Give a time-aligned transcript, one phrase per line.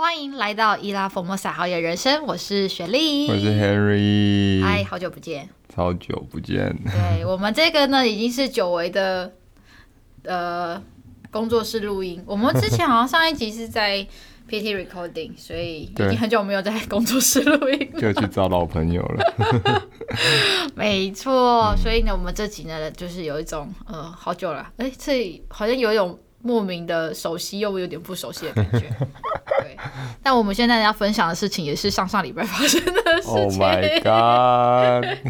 [0.00, 6.74] 欢迎来到伊拉佛莫萨好野人生，我是雪莉，我是 Harry，嗨，好久不见，好久不见。
[6.86, 9.30] 对，我们这个呢，已经是久违的
[10.24, 10.82] 呃
[11.30, 12.24] 工作室录音。
[12.24, 13.98] 我们之前好像上一集是在
[14.48, 19.82] PT Recording，所以已经很久没有在工作室录音，就去找老朋友了。
[20.74, 26.18] 没错，所以呢，我们这集呢，就是有一种呃，好久了，哎，这好像有一种。
[26.42, 29.59] 莫名的熟悉又有点不熟悉的感觉，对。
[30.22, 33.32] 但我们现在要分享的事情也是上上礼拜发生的事情。
[33.32, 35.04] Oh my god！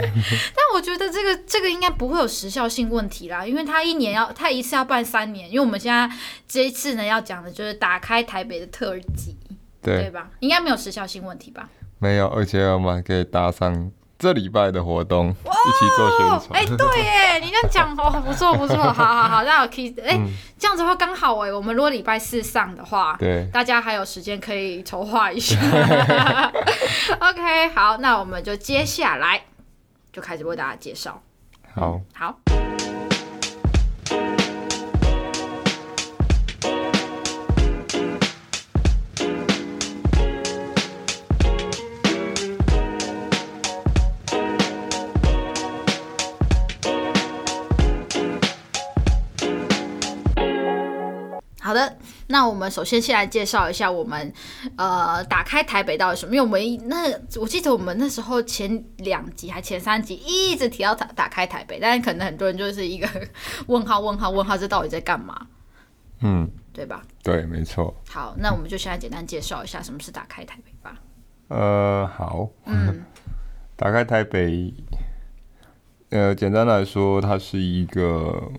[0.55, 6.11] 但我觉得这个这个应该不会有时效性问题啦，因为他一年要他一次要办三年，因为我们现在
[6.49, 9.37] 这一次呢要讲的就是打开台北的特辑，
[9.83, 10.31] 对，对吧？
[10.41, 11.69] 应该没有时效性问题吧？
[11.99, 13.91] 没有，而且我们还可以搭上。
[14.21, 20.21] 这礼拜的活动一起做宣传，哎、欸，对耶，你这样讲哦，不错不错， 好好好，那我可以，哎、
[20.59, 25.57] 这样子的话刚好哎，我们如果礼拜四上的话，对，大家还有时间可以筹划一下。
[27.19, 29.43] OK，好，那我们就接下来
[30.13, 31.23] 就开始为大家介绍。
[31.75, 31.99] 好。
[32.13, 32.39] 好
[52.31, 54.33] 那我们首先先来介绍一下我们
[54.77, 56.37] 呃打开台北到底什么？
[56.37, 63.09] 因为我们那我记得我们那时候前两集还前三集一直提到打打开台北，但是可能很多人就是一个
[63.67, 65.49] 问号问号问号，这到底在干嘛？
[66.21, 67.03] 嗯，对吧？
[67.25, 67.93] 对，没错。
[68.09, 70.97] 好，那我们就先来简单介绍一下什么是打开台北吧。
[71.49, 73.05] 呃，好，嗯，
[73.75, 74.73] 打开台北，
[76.11, 78.53] 呃，简单来说，它是一个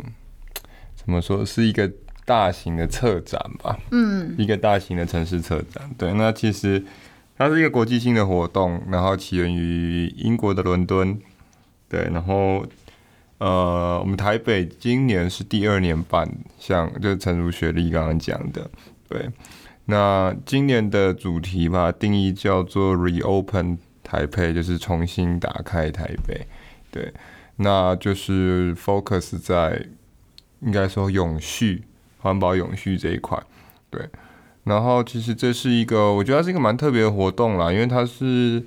[0.94, 1.46] 怎么说？
[1.46, 1.90] 是一个。
[2.32, 6.82] 大型的策展吧，嗯，一个大型的城市策展，对，那其实
[7.38, 11.20] 它是一个国际性的活动，然后起源于英国的伦敦，
[11.90, 12.66] 对，然后
[13.40, 16.26] 呃，我们台北今年是第二年办，
[16.58, 18.72] 像就陈如雪莉刚刚讲的，
[19.10, 19.30] 对，
[19.88, 26.48] 那今年的主题吧，定义叫做 Reopen 台北，就是重新打开台北，
[26.92, 27.14] 对，
[27.58, 29.86] 那就是 focus 在
[30.62, 31.84] 应该说永续。
[32.22, 33.38] 环保永续这一块，
[33.90, 34.08] 对，
[34.64, 38.64] 然后其实这是一个，我觉得它是一个蛮特别的活动啦，因为它是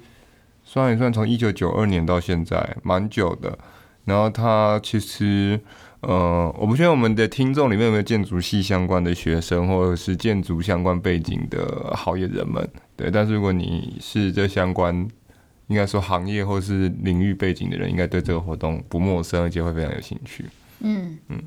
[0.64, 3.58] 算一算从一九九二年到现在，蛮久的。
[4.04, 5.58] 然后它其实，
[6.00, 13.10] 呃，我不确定我们的听众里面有没有建筑系相关的学生，或者是建筑相关背景的行业人们，对。
[13.10, 14.94] 但是如果你是这相关，
[15.68, 20.44] 应该说行业或是领域背景的人，应该对这个活动不陌生，而且会非常有兴趣。
[20.80, 21.42] 嗯嗯。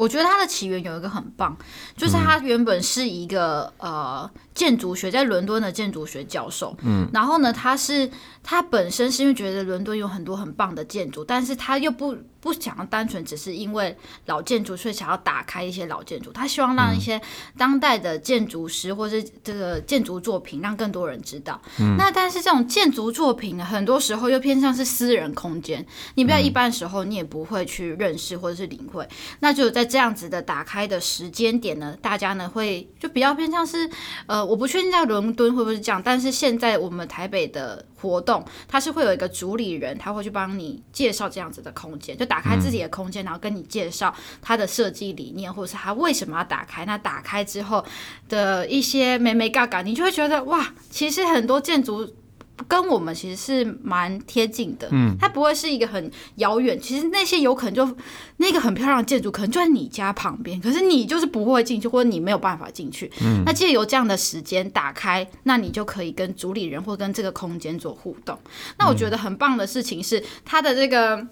[0.00, 1.54] 我觉得它的起源有一个很棒，
[1.94, 8.10] 就是他原本是一个呃建筑学，在伦敦的建筑学教授，嗯，然后呢，他是
[8.42, 12.16] 他本身是因为觉得伦敦有很多很棒的建筑，但是他又不。
[12.40, 13.96] 不想要单纯只是因为
[14.26, 16.32] 老建筑，所以想要打开一些老建筑。
[16.32, 17.20] 他希望让一些
[17.58, 21.60] 当代的建筑师或是这个建筑作品让更多人知道。
[21.78, 25.84] 嗯、那但是这种建筑作品呢，很多时候又偏向是私人空间，
[26.14, 29.04] 你不要一般时候你也不会去认识或者是领会。
[29.04, 29.08] 嗯、
[29.40, 33.88] 那就在这样子的打开的时间点呢，大家呢会就比较偏向是
[34.26, 42.30] 呃，我不确定在伦敦会不会是这样，但是现在我们台北的活动，它是会有一个主理人，他会去帮你介绍这样子的空间，就。
[42.30, 46.86] 打开自己的空间，然后跟你介绍他的设计理念，或者是他为什么要打开。
[46.86, 47.84] 那打开之后
[48.28, 52.08] 的一些美眉嘎嘎，你就会觉得哇，其实很多建筑
[52.68, 54.88] 跟我们其实是蛮贴近的。
[54.92, 56.78] 嗯，它不会是一个很遥远。
[56.80, 57.96] 其实那些有可能就
[58.38, 63.10] 那个很漂亮的建筑，可能就在你家旁边，可是你就是不会进去，或者你没有办法进去。
[63.22, 68.38] 嗯，那借由这样的时间打开，那你就可以跟主理人或跟这个空间做互动。
[68.78, 71.26] 那我觉得很棒的事情是它的这个。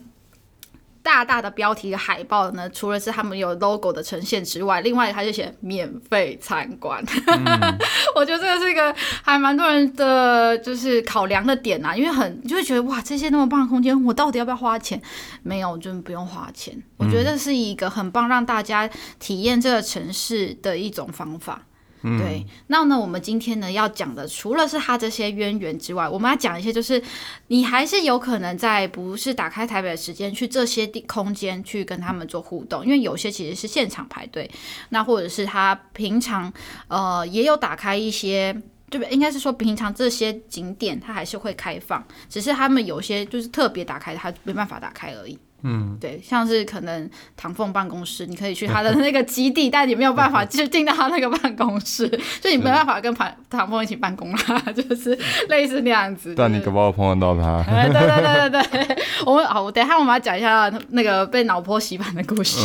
[1.08, 7.02] 大大的标题的海报呢，除了是他们有 logo 的呈现之外，另外他就写免费参观。
[7.26, 7.78] 嗯、
[8.14, 15.00] 我觉得这个是一个还蛮多人的就是考量的点啊，因为很就会觉得哇，这些那么棒的空间，我到底要不要花钱？
[15.42, 16.76] 没有，就不用花钱。
[16.98, 18.86] 我觉得这是一个很棒让大家
[19.18, 21.62] 体验这个城市的一种方法。
[22.02, 27.02] 对，那呢，我们今天呢要讲的，除了是他这些渊源之外，我们要讲一些，就是
[27.48, 34.48] 你还是有可能在不是打开台北的时间去这些地空间去跟他们做互动，因为有些其实是现场排队，
[34.90, 36.52] 那或者是他平常
[36.86, 38.52] 呃也有打开一些，
[38.88, 39.12] 对不对？
[39.12, 45.36] 应该是说平常这些景点它还是会开放，只是他们有些就是特别打开，它没办法打开而已。
[45.62, 52.08] 嗯，对，像是可能唐凤办公室，你可以去他的那个基地， 但你没有办法去进到他那个办公室，
[52.40, 54.38] 就你没办法跟唐唐凤一起办公啦，
[54.72, 55.18] 就是
[55.48, 56.32] 类似那样子。
[56.36, 57.64] 但你可不可以碰得到他？
[57.64, 62.60] 对对对对对，我们好，我等一下我们要讲一下那个被脑波洗版的故事。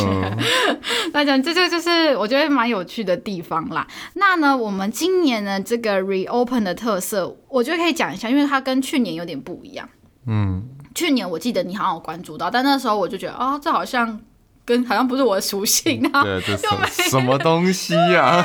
[1.12, 3.84] 那讲这就就是我觉得蛮有趣的地方啦。
[4.14, 9.88] 那呢，我们今年呢这个 reopen 的特色，我觉得可以讲一下，因为它跟去年有点不一样。
[10.28, 10.62] 嗯。
[10.94, 14.20] 去年我记得你好像有关注到，但那时候我就觉得啊、哦，这好像
[14.64, 18.44] 跟好像不是我的属性啊，对， 这什么什么东西呀？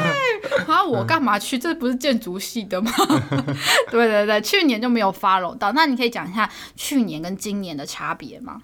[0.68, 1.58] 啊， 我干嘛去？
[1.58, 2.92] 这不是建筑系的吗？
[3.92, 5.72] 对对对，去年就没有 follow 到。
[5.74, 8.62] 那你可以讲一下去年跟今年的差别吗？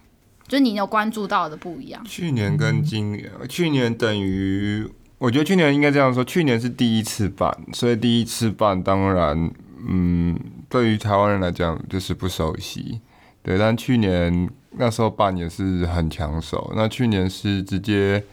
[0.47, 2.03] 就是你有关注到的不一样。
[2.05, 9.51] 去年跟今年，去年等于我觉得去年应该这样说，去年是第一次办，所以第一次办，当然，
[9.88, 10.39] 嗯，
[10.69, 12.99] 对于台湾人来讲就是不熟悉。
[13.45, 16.74] 对，但去年那时候办也是很抢手。
[16.75, 18.24] 那去年是直接，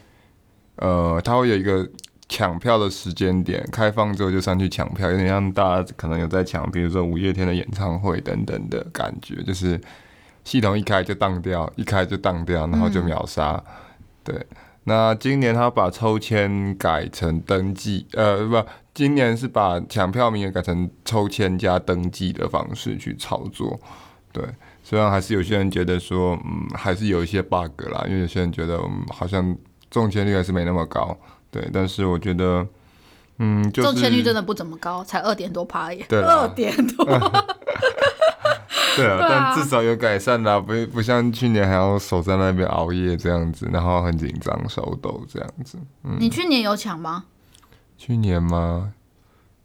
[0.76, 1.86] 呃，它会有一个
[2.30, 9.78] 抢票的时间点，开放之后就上去抢票，有点像大家可能有在抢，比如说五月天的演唱会等等的感觉，就是
[10.44, 13.62] 系统一开就当掉，一开就当掉，然后就秒杀。
[13.66, 13.72] 嗯、
[14.24, 14.46] 对，
[14.84, 23.78] 那今年他把抽签改成登记，呃，不，今年是把抢票名额改成抽签加登记的方式去操作，
[24.32, 24.42] 对。
[24.92, 29.56] 虽然还是有些人觉得说，嗯，还是有一些 bug 啦，因为有些人觉得，嗯，好像
[29.90, 31.16] 中签率还是没那么高，
[31.50, 31.66] 对。
[31.72, 32.66] 但是我觉得，
[33.38, 37.06] 嗯，就是、中签率真的不怎么高，才二点多趴耶，对，二点多。
[38.94, 45.78] 对啊，但至少有改善啦，不不像去年还要守在那边熬夜这样子，然后很紧张手抖这样子。
[46.04, 47.24] 嗯，你去年有抢吗？
[47.96, 48.92] 去年吗？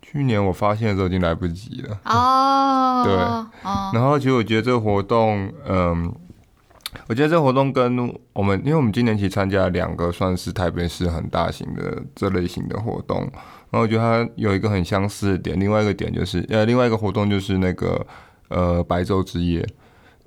[0.09, 1.99] 去年我发现的时候已经来不及了。
[2.05, 3.13] 哦，对，
[3.93, 6.09] 然后其实我觉得这个活动，嗯，
[7.07, 7.97] 我觉得这个活动跟
[8.31, 13.19] 我们，因为我们今年其实参加了两个算是台北市很大型的这类型的活动，
[13.69, 18.07] 然后我觉得它有一个很相似的点，另外一个点就是呃，另外一个活动就是那个
[18.47, 19.67] 呃白昼之夜，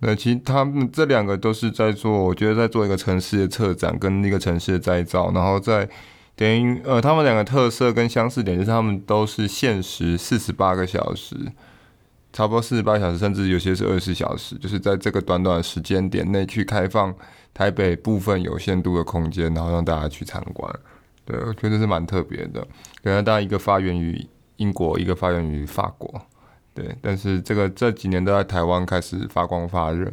[0.01, 5.89] 那其实他们这两个都是在做，我觉得在做一个城市的策展跟一个城市的再造，然后在。
[6.41, 11.37] 等于呃，他们两个特色跟相似点就是他们都是限时四十八个小时，
[12.33, 17.15] 差不多四十八小时，甚至有些是二十小时，就是在这个短短的时间点内去开放
[17.53, 20.75] 台北部分有限度的空间，然后让大家去参观。
[21.27, 22.67] 对，我觉得是蛮特别的。
[23.03, 24.27] 原来大家一个发源于
[24.57, 26.23] 英国，一个发源于法国，
[26.73, 30.11] 对，但是这个这几年都在台湾开始发光发热，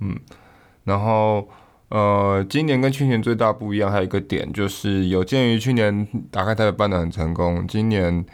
[0.00, 0.18] 嗯，
[0.84, 1.46] 然后。
[1.90, 8.24] 呃，今年跟去年最大不一样，还有一个点就是，有鉴于去年打开台北办得很成功，今年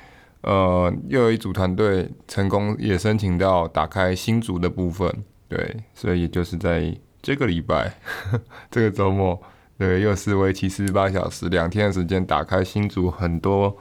[0.41, 5.09] 呃又有一组团队成功也申请到打开新竹的部分，
[5.49, 6.93] 对，所以也就是在
[7.23, 7.95] 这个礼拜
[8.73, 9.41] 这个周末，
[9.79, 13.77] 对，又是为期四十八小时两天的时间打开新竹很多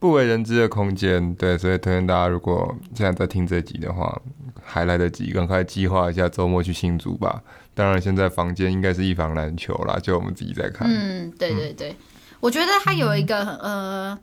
[0.00, 4.20] 不为人知的空间，对，所以推荐大家如果现在在听这集的话，
[4.60, 7.40] 还来得及，赶快计划一下周末去新竹吧。
[7.74, 10.88] 当然，现在房间应该是一房难求啦，就我们自己在看。
[10.88, 11.96] 嗯，对对对，嗯、
[12.38, 14.18] 我觉得它有一个呃，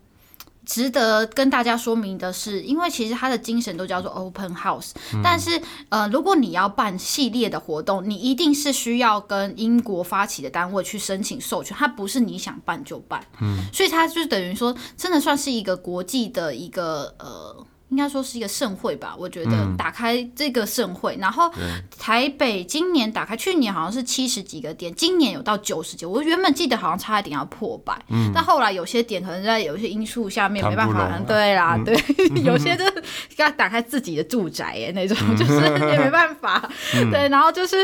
[0.66, 13.22] 值得跟大家说明的是，因为其实它的精神都叫做 open house，、嗯、但是呃，如果你要办系列的活动，你一定是需要跟英国发起的单位去申请授权，它不是你想办就办。
[13.42, 17.66] 嗯，所以它就等于说，真的算是一个国际的一个呃。
[17.92, 21.52] 应该说是一个盛会吧，我觉得打开这个盛会，嗯、然后
[22.00, 31.96] 台北今年打开，去年好像是七十几个点，今年有到九十几，我原本记得好像差一点要破百，嗯、但后来有些点可能在有些因素下面没办法，对啦，嗯、对，
[32.44, 33.04] 有些就是
[33.36, 35.54] 要打开自己的住宅耶那种，嗯、就是
[35.92, 37.76] 也没办法，嗯、对，然后就是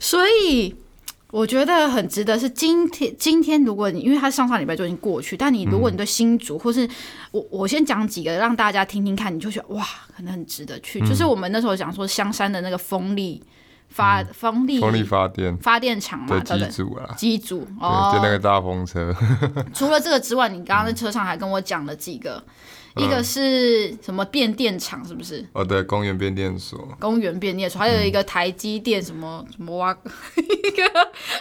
[0.00, 0.74] 所以。
[1.34, 6.88] 我觉得很值得是今天，今天如果你因为他上上礼拜就已经过去，但你如果你对新竹，或是
[7.32, 9.84] 我我先讲几个让大家听听看，你就觉得哇，
[10.16, 11.00] 可能很值得去。
[11.00, 13.42] 嗯、就是我们那时候讲说香山的那个风力
[13.88, 19.12] 发风力风力发电发电厂嘛，机组啊，机组哦，就那个大风车。
[19.74, 22.40] 除了这个之外，你刚刚在车上还跟我讲了几个。
[22.96, 25.44] 一个是什么变电厂，是不是？
[25.52, 26.88] 哦，对，公园变电所。
[27.00, 29.90] 公园变电所，还有一个台积电什么、嗯、什么挖，
[30.36, 30.82] 一个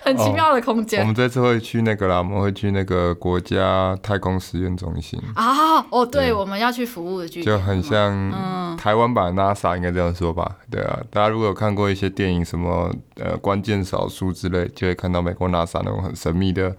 [0.02, 1.04] 很奇妙的空间、哦。
[1.04, 5.80] 我们这次会去那个啦，我们会去那个国家太空实验中心啊。
[5.92, 10.58] 哦，对，对我们要去服务的据点，就很像台湾版 NASA，应该这样说吧？
[10.72, 16.76] 对啊，大家如果有看过一些电影，什么呃关键少数之类，就会看到美国 NASA 那种很神秘的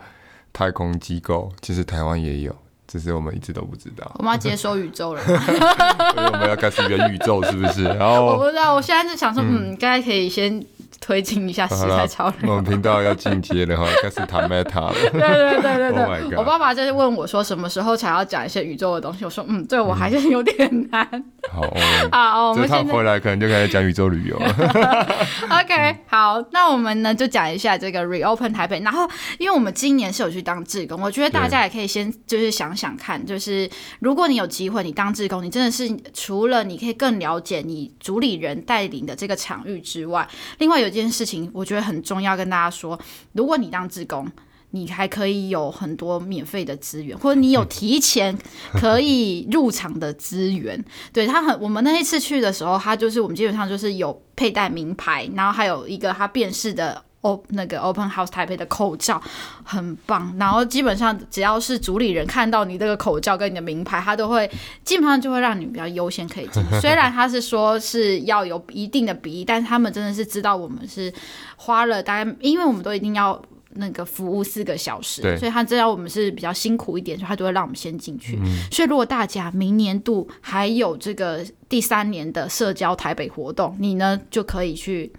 [0.52, 2.56] 太空机构，其实台湾也有。
[2.86, 7.84] 只是我们一直都不知道，我们要接收宇宙了， 我们要开始元宇宙，是不是？
[7.84, 10.64] 然后我不知道，我现在就想说，嗯，该、嗯、可以先
[11.00, 12.48] 推进一下食材超人。
[12.48, 14.94] 我们频道要进阶了哈， 开始谈 Meta 了。
[15.12, 16.36] 对对对对对。
[16.36, 16.38] Oh。
[16.38, 19.24] 我爸爸就是问我说，什么时候才要讲一些宇宙的东西？
[19.24, 21.06] 我说，嗯，对我还是有点难。
[21.12, 21.62] 嗯、好，
[22.10, 25.16] 好，我们现在回来可能就开始讲宇宙旅游了。
[25.62, 28.80] OK，好，那我们呢就讲一下这个 Reopen 台北。
[28.80, 29.08] 然后，
[29.38, 33.68] 因为我们今年是有去当志工，我觉得大家也可以先就是想想看，就是
[34.00, 40.26] 如果你有机会，你当志工，你真的是除了你可以更了解你主理人带领的这个场域之外，
[40.58, 42.98] 另外有件事情，我觉得很重要，跟大家说，
[43.32, 44.30] 如果你当职工，
[44.70, 48.36] 你还可以有很多免费的资源，或者你有提前
[48.74, 50.84] 可以入场的资源。
[51.12, 57.04] 对，他很，我们那一次去的时候，他就是我们基本上就是有佩戴名牌，然后还有一个他辨识的。
[57.24, 59.20] 哦，那个 Open House 台北的口罩
[59.64, 64.48] 很棒，然后基本上只要是主理人看到你这个口罩跟你的名牌，他都会
[64.84, 66.62] 基本上就会让你比较优先可以进。
[66.82, 71.10] 虽然他是说是要有一定的比例，但是他们真的是知道我们是
[71.56, 73.42] 花了大概，因为我们都一定要
[73.76, 78.36] 那个服务四个小时，所以他知道我们是比较辛苦一点，所以他就会让我们先进去。
[78.36, 78.68] 嗯。
[78.70, 85.10] 所以如果大家明年度还有这个第三年的社交台北活动，你呢就可以去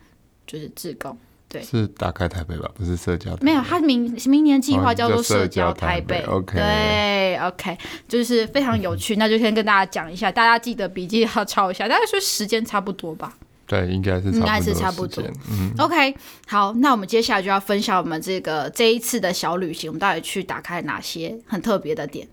[0.45, 1.17] 就是志工。
[1.55, 3.45] 对，是打开台北吧，不是社交台北。
[3.45, 6.21] 没有，他明明年计划叫做社交台北。
[6.27, 7.77] 哦、OK，对，OK，
[8.09, 9.15] 就是非常有趣。
[9.15, 11.87] 那就先跟大家讲一下，大家记得笔记要抄一下。
[11.87, 13.37] 大概说时间差不多吧？
[13.65, 15.23] 对，应该是应该是差不多。
[15.49, 22.27] 嗯，OK，好，那我们接下来就要分享我们这个这一次的小旅行，我们到底去打开哪些很特别的点？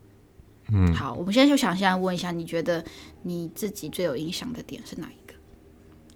[0.72, 2.84] 嗯，好，我们现在就想先问一下，你觉得
[3.22, 5.34] 你自己最有印象的点是哪一个？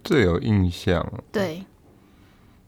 [0.03, 1.07] 最有印象？
[1.31, 1.65] 对。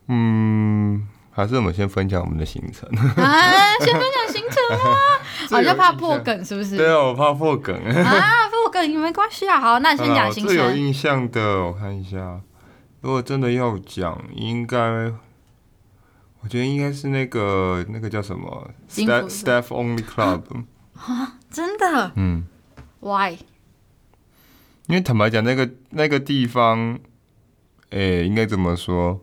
[0.09, 4.97] 嗯，还是我们先分享我们的行程啊，先分享行程吗？
[5.51, 6.77] 好像怕破梗是不是？
[6.77, 9.61] 对啊，我怕破梗啊，破梗也没关系啊。
[9.61, 10.55] 好，那你先讲行程。
[10.55, 12.41] 最有印象的，我看一下，
[13.03, 14.79] 如果真的要讲，应该，
[16.41, 20.43] 我觉得应该是那个那个叫什么 Staff Staff Only Club
[20.97, 22.13] 啊，真的？
[22.17, 22.47] 嗯
[23.01, 23.37] ，Why？
[24.87, 26.99] 因为坦白讲，那个那个地方，
[27.91, 29.21] 哎、欸，应该怎么说？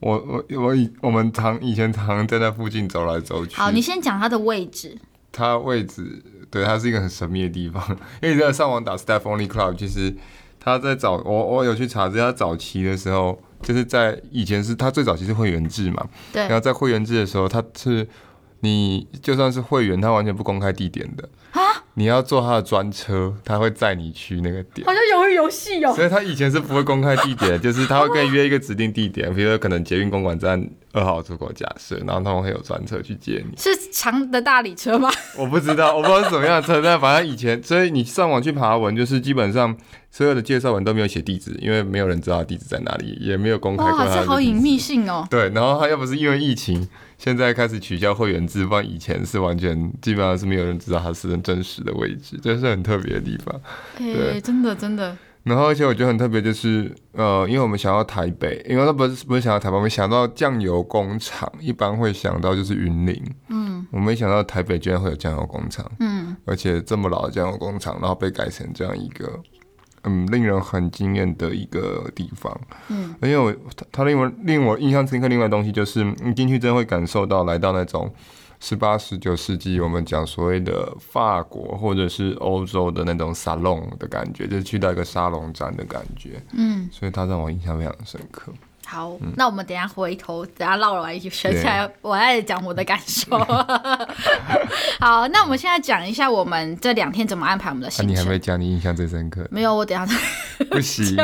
[0.00, 3.56] 我我我以我们常以前常常在那附近走来走去。
[3.56, 4.98] 好，你先讲它的位置。
[5.32, 7.82] 它位置，对，它是一个很神秘的地方。
[8.20, 10.12] 因为你在上网打 Staff Only Club，其实
[10.58, 16.08] 他在早我我有去查，是他早期的时候，就是在以前是他最早期是会员制嘛。
[16.32, 16.42] 对。
[16.42, 18.08] 然后在会员制的时候，他是
[18.60, 21.28] 你就算是会员，他完全不公开地点的。
[22.00, 25.92] 你要坐他的专车，他会载你去那个点，好像鱿鱼游戏哦。
[25.94, 33.54] 所以他以前是不会公开地点，就是他会跟你约一个指定地点，比如说可能捷运公馆站二号出口假设，然后他们会有专车去接你。
[33.60, 35.10] 是长的大理车吗？
[35.36, 39.76] 我不知道，我不知道是什么样的车，但反正以前，所以你上网去爬文，就是基本上
[40.10, 43.98] 所有的介绍文都没有写地址，因为没有人知道地址在哪里，也没有公开过。
[43.98, 45.26] 哇，这好隐秘性哦。
[45.28, 46.88] 对，然后他又不是因为疫情。
[47.20, 53.60] 现在开始取消会员制，不然以前是完全基本上是没有人知道它是真实的位置，这是很特别的地方。
[53.98, 55.14] 对、欸，真的真的。
[55.42, 63.22] 然后而且我觉得很特别，就是呃，因为我们想到台北，因为他不是不是想到台北，我们想到酱油工厂，一般会想到就是云林。
[63.50, 63.86] 嗯。
[63.90, 65.84] 我没想到台北居然会有酱油工厂。
[66.00, 66.34] 嗯。
[66.46, 69.38] 而且这么老的酱油工厂，然后被改成这样一个。
[70.04, 72.60] 嗯，令人很惊艳的一个地方。
[72.88, 78.12] 嗯，因为我他他令我令我印象深刻，另外的东西就是你进去真的会感受到来到那种
[78.60, 86.42] 十八十九世纪我们讲所谓的法国或者是欧洲的那种沙龙的感觉，就是去到一个沙龙展的感觉。
[86.52, 88.52] 嗯，所以它让我印象非常深刻。
[88.90, 93.38] 好，嗯、那我们等一下回头，等下唠完一圈起来，我再讲我的感受。
[94.98, 98.08] 好，那我们现在讲一下我们这两天怎么安排我们的行程。
[98.08, 99.46] 啊、你还没讲你印象最深刻？
[99.48, 101.16] 没有，我等下再不行。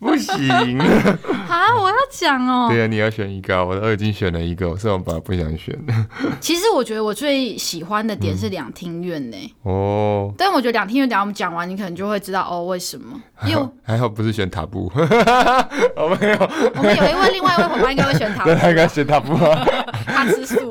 [0.00, 0.78] 不行
[1.48, 1.74] 啊！
[1.76, 2.68] 我要讲哦。
[2.70, 5.92] 对啊，你要选一个，我都已经选了一个，我是我本来不想选的。
[6.40, 9.54] 其实我觉得我最喜欢的点是两厅院呢。
[9.62, 10.32] 哦。
[10.38, 13.20] 但我觉得两厅院，等下我们讲完，你可能就会知道哦，为什么？
[13.46, 14.90] 因为还好不是选塔布。
[14.94, 16.50] 我没有。
[16.76, 18.54] 我们有一位另外一位伙伴应该会选塔布。
[18.58, 19.66] 他应该选塔布啊。
[20.06, 20.70] 他吃素。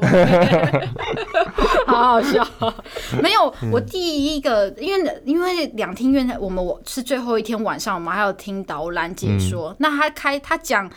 [1.88, 2.48] 好好笑。
[3.22, 9.08] 没有，我第一个，因为因为两厅院，我们我是最后一天晚上，我们还有听导览。
[9.18, 10.88] 解说，嗯、那他开他讲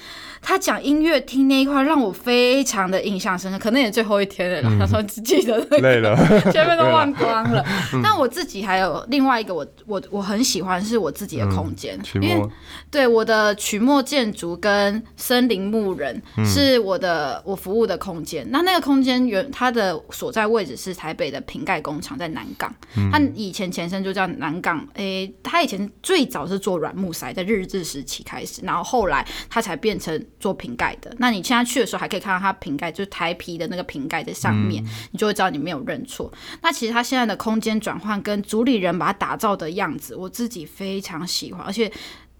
[0.43, 6.15] 他讲音乐厅那一块让我非常的印象深刻，可能也最后一天了，嗯、他说只记得、那个、累了，
[6.53, 7.65] 前面都忘光了。
[8.03, 12.47] 但我自己还有另外一个我我我很喜欢是我自己的空间，嗯、因为
[12.91, 18.45] 对我的曲墨建筑跟森林牧人是我的我服务的空间。
[18.45, 22.75] 嗯、那那个空间原它的所在位置始是台北的瓶盖工厂在南港，
[23.12, 31.15] 它以前前身就叫南港，诶、欸，它以前最早是做软木塞，在日治时期开始，然后后来它才变成做瓶盖的。
[31.19, 36.33] 那你现在去的时候还可以看到它瓶盖，就是台皮的那个瓶盖在上面，你就会知道你没有认错。
[36.62, 41.91] 那其实它现在的空间转换跟主理人把它打造的样子，我自己非常喜欢，而且。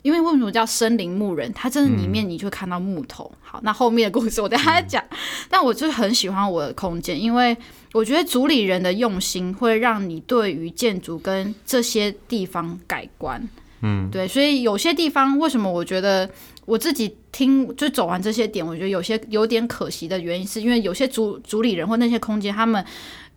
[0.02, 1.52] 因为为什么叫森林木人？
[1.52, 3.30] 它真的里面你就会看到木头。
[3.35, 5.04] 嗯、好，那后面的故事我等下再讲。
[5.11, 5.16] 嗯、
[5.49, 7.57] 但我就很喜欢我的空间，因为
[7.92, 13.47] 我觉得主理人的用心会让你对于建筑跟这些地方改观。
[13.83, 16.28] 嗯，对，所以有些地方为什么我觉得
[16.64, 22.85] 我自己听就走完这些点，我觉得有些有点可惜的原因，是因为有些主主理人或那些空间他们。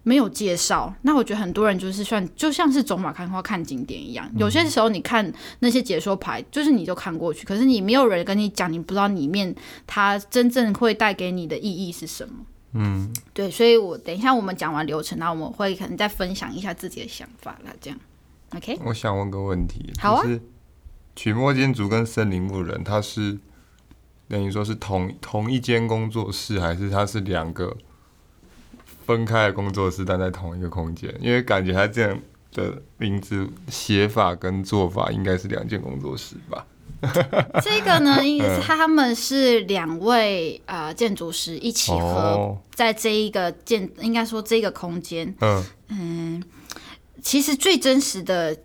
[0.04, 4.30] 没有介绍，那我觉得很多人就是算就像是走马看花看景点一样。
[4.38, 9.56] 有些时候你看那些解说牌，就是你就看过去，可是你没有人跟你讲，你不知道里面
[9.88, 12.46] 它真正会带给你的意义是什么。
[12.74, 17.98] 嗯，对，所以我等一下我们讲完流程，然后我们会可能再分享一下自己的想法啦，这样。
[18.56, 20.42] OK，我想问个问题，好啊，就是
[21.16, 23.38] 曲墨建筑跟森林木人，它是
[24.28, 27.78] 等于说是同同一间工作室，还是它是两个？
[29.06, 32.20] 分开的工作室，但在同一个空间，因为感觉他这样
[32.54, 36.66] 的名字写法跟做法应该是两间工作室吧？
[37.62, 45.36] 这个呢，因为他们是两位呃建筑师一起合在这一个建，应该说这个空间。
[45.42, 46.44] 嗯嗯，
[47.22, 48.58] 其实最真实的。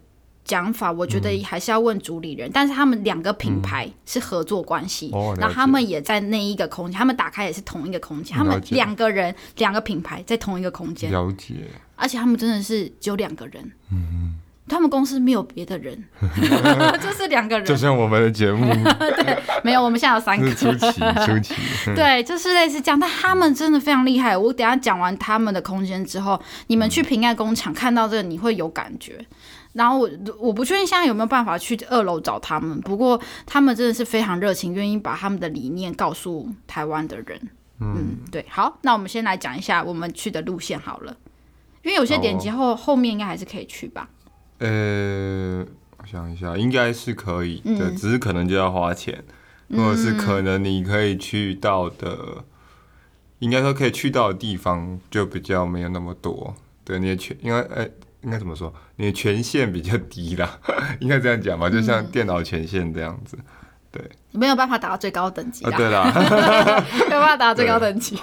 [0.49, 11.55] 讲法，我觉得还是要问主理人，嗯、但是他们两个品牌是合作关系，嗯、然后他们也在那一个空间，他们打开也是同一个空间，他们两个人两个品牌在同一个空间，了解，
[11.95, 14.37] 而且他们真的是只有两个人，嗯，
[14.67, 16.03] 他们公司没有别的人，
[17.01, 21.55] 就是两个人，就像我们的节目， 对，没有，我们现在有三个，出奇，出奇，
[21.95, 29.19] 对，就是类似这样，但他们真的非常厉害，我等下讲完他们的空间之后，你们去平安工厂看到这个，你会有感觉。
[29.79, 37.41] 然后我我不确定现在有没有办法去二楼找他们，不过他们真的是非常热情，愿意把他们的理念告诉台湾的人。
[37.79, 38.45] 嗯，嗯，对。
[38.49, 41.17] 好，那我们先来讲一下我们去的路线好了，
[41.85, 44.11] 因为有些点击后、哦、后面应该还是可以去吧？
[44.59, 45.65] 呃，
[45.99, 49.23] 我想一下，应该是可以的，嗯、只是可能就要花钱，
[49.71, 52.45] 或者是可能你可以去到的，嗯、
[53.39, 56.57] 应该说可以去到的地方就比较没有那么多。
[56.83, 57.89] 对，你也去，应该哎。
[58.23, 58.73] 应该怎么说？
[58.97, 60.59] 你的权限比较低啦，
[61.01, 63.37] 应该这样讲吧，就像电脑权限这样子。
[63.39, 63.45] 嗯
[63.91, 64.03] 对，
[64.39, 65.71] 没有办法达到最高等级啊！
[65.77, 66.13] 对啦，
[67.11, 68.17] 没有办法达到最高等级。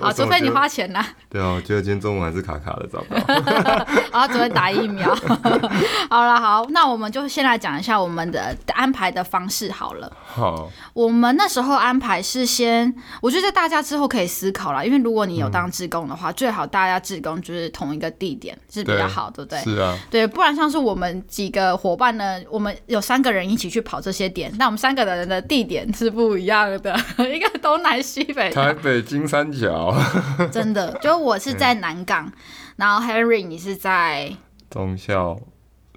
[0.00, 1.06] 好，除非你花钱啦。
[1.30, 3.86] 对啊，我觉得今天中午还是卡卡的，找不到。
[4.12, 5.08] 然后准备打疫苗。
[6.10, 10.12] 好了，好，那我们就先来讲一下我们的安排的方式好了。
[10.26, 19.74] 好，我们那时候安排是先，我觉得大家之后可以思考了，因为如果你有当志工的话，嗯、最好大家志工就是同一个地点是比较好，对，对不对？
[19.74, 19.98] 是啊。
[20.10, 25.12] 对，不然像是我们几个伙伴呢，我们有三个人一起去跑这些点，那我们三个人。
[25.12, 26.94] 人的地点是不一样的，
[27.34, 29.94] 一个东南西北，台北金三角，
[30.52, 32.32] 真的，就我是在南港，嗯、
[32.76, 34.34] 然后 Henry 你是在
[34.70, 35.38] 中校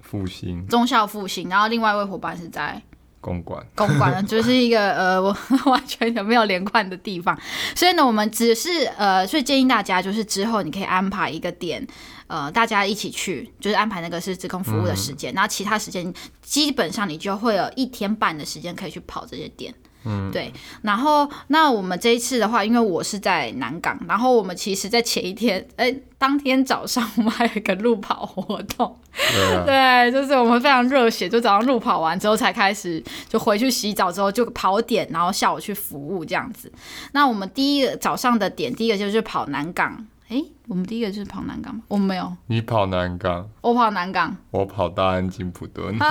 [0.02, 2.80] 复兴，中校复兴，然后另外一位伙伴是在
[3.20, 7.36] 公馆，公馆 就是一个呃，我完全有没有连贯的地方，
[7.74, 11.86] 所以呢，我们只是呃，所以建议大家就是之后你可以安排一个点。
[12.28, 16.12] 呃，大家一起去，就是安排那个是职工服务的时间，然后、嗯、其他时间
[16.42, 19.72] 基本上你就会有一天半的时间可以去跑这些点。
[20.08, 20.52] 嗯，对。
[20.82, 28.96] 然后那我们这一次的话，因为我是在南港，然后我们其实在前一天， 哎，当天早上我们还有一个路跑活动。
[29.16, 29.64] 对，啊、
[30.10, 36.72] 对，就是我们非常热血，就早上路跑完之后才开始，就回去洗澡之后就跑点，然后下午去服务这样子。
[37.10, 40.06] 那我们第一个早上的点，第一个就是跑南港。
[40.28, 42.32] 哎，我们第一个就是跑南港，我们没有。
[42.46, 45.96] 你跑南港，我跑南港，我跑大安金普顿。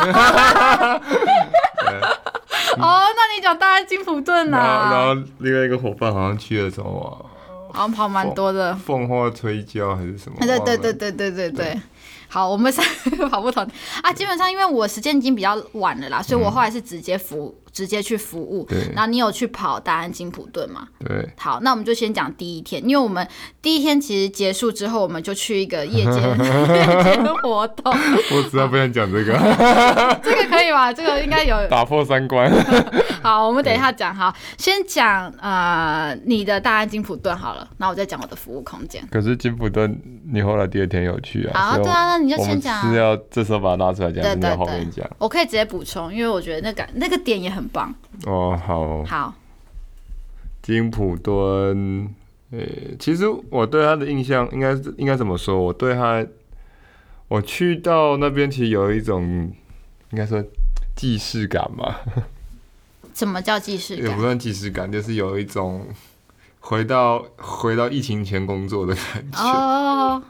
[2.78, 4.90] 哦，那你讲大安金普顿啊？
[4.92, 7.26] 然后另外一个伙伴好像去了什么？
[7.74, 8.74] 好像跑蛮多的。
[8.76, 10.38] 凤凰催焦还是什么？
[10.40, 11.82] 对对对对对对对。
[12.30, 12.86] 好，我们三
[13.18, 13.68] 个跑不同
[14.02, 14.14] 啊。
[14.14, 17.54] 基本上因为我时间已经比较晚了啦，所以我后来是直接服。
[17.76, 20.88] 直接去服务，对然后你有去跑大安金普顿吗？
[21.06, 23.28] 对，好，那我们就先讲第一天，因为我们
[23.62, 27.94] 第一天其实结束之后，我们就去一个夜间 夜间活动。
[28.32, 29.34] 我实在不想讲这个，
[30.24, 30.94] 这个可以吧？
[30.94, 32.50] 这个应该有打破三观。
[33.22, 34.16] 好，我们等一下讲。
[34.16, 39.06] 好，先讲呃你的大安金普顿好了，那我再讲我的服务空间。
[39.12, 40.00] 可是金普顿
[40.32, 41.72] 你后来第二天有去啊？
[41.72, 42.90] 好，对啊，那你就先讲。
[42.90, 45.06] 是要这时候把它拉出来讲，对对对，后面讲。
[45.18, 47.65] 我可以直接补充，因为我觉得那个那个点也很。
[47.70, 47.94] 棒
[48.26, 49.34] 哦，好，好，
[50.62, 52.14] 金普敦，
[52.52, 55.62] 诶，其实我对他的印象应该是应该怎么说？
[55.62, 56.26] 我对他，
[57.28, 59.52] 我去到那边其实有一种
[60.12, 60.44] 应该说
[60.96, 61.96] 既视感嘛。
[63.14, 64.06] 什么叫既视感？
[64.06, 65.88] 也不算既视感，就是有一种
[66.60, 69.40] 回到回到疫情前工作的感觉。
[69.42, 70.22] 哦。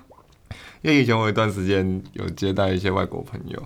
[0.82, 3.60] 因为以前我有一段时间有接待一些外国朋友，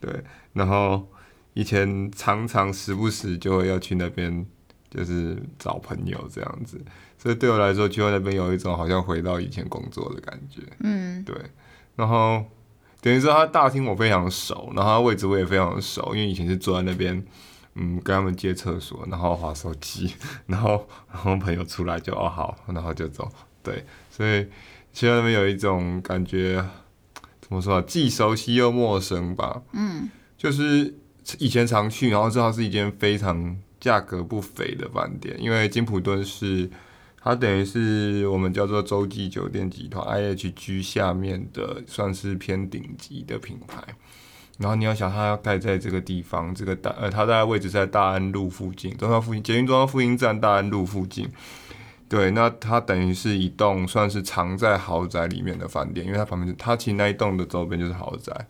[0.00, 0.12] 对，
[0.54, 1.06] 然后
[1.54, 4.44] 以前常常时不时就会要去那边，
[4.90, 6.80] 就是找朋友这样子。
[7.16, 10.60] 所以对我来说，去到那边有一种好像回到以前工作的感觉。
[10.80, 11.34] 嗯，对。
[11.96, 12.44] 然后
[13.00, 17.24] 等于说，他大厅我非常熟，然后他位置我也非常熟，因为以前是坐在那边，
[17.76, 20.12] 嗯，跟他们借厕所，然后划手机，
[20.46, 23.30] 然后然后朋友出来就哦好，然后就走。
[23.62, 24.46] 对，所以
[24.92, 26.62] 去到那边有一种感觉，
[27.40, 27.84] 怎么说啊？
[27.86, 29.62] 既熟悉又陌生吧。
[29.72, 30.94] 嗯，就是
[31.38, 36.70] 以前常去，然后知道是一间非常价格不菲的饭店，因为金普顿是。
[37.26, 43.82] 它等于是我们叫做洲际酒店集团 IHG 下面的，算是偏顶级的品牌。
[44.58, 51.26] 然后你要想，它要盖在这个地方，这个大呃，它大概位置在大安路附近，中央复兴捷运中央复兴站大安路附近。
[52.10, 58.46] 对，那它等于是一栋算是藏在豪宅里面的饭店，因为它旁边就它其实那一栋的周边就是豪宅，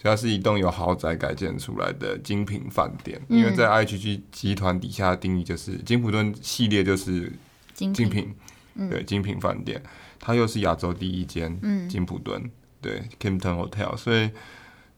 [0.00, 3.20] 所以它是一栋由豪宅改建出来的精品饭店。
[3.28, 7.32] 因为在 IHG 集团底下的定义就是金普顿系列就是。
[7.74, 8.34] 精品，精品
[8.74, 9.80] 嗯、对，精品饭店，
[10.18, 11.56] 它又是亚洲第一间
[11.88, 14.28] 金普顿，嗯、对，Kimpton Hotel，所以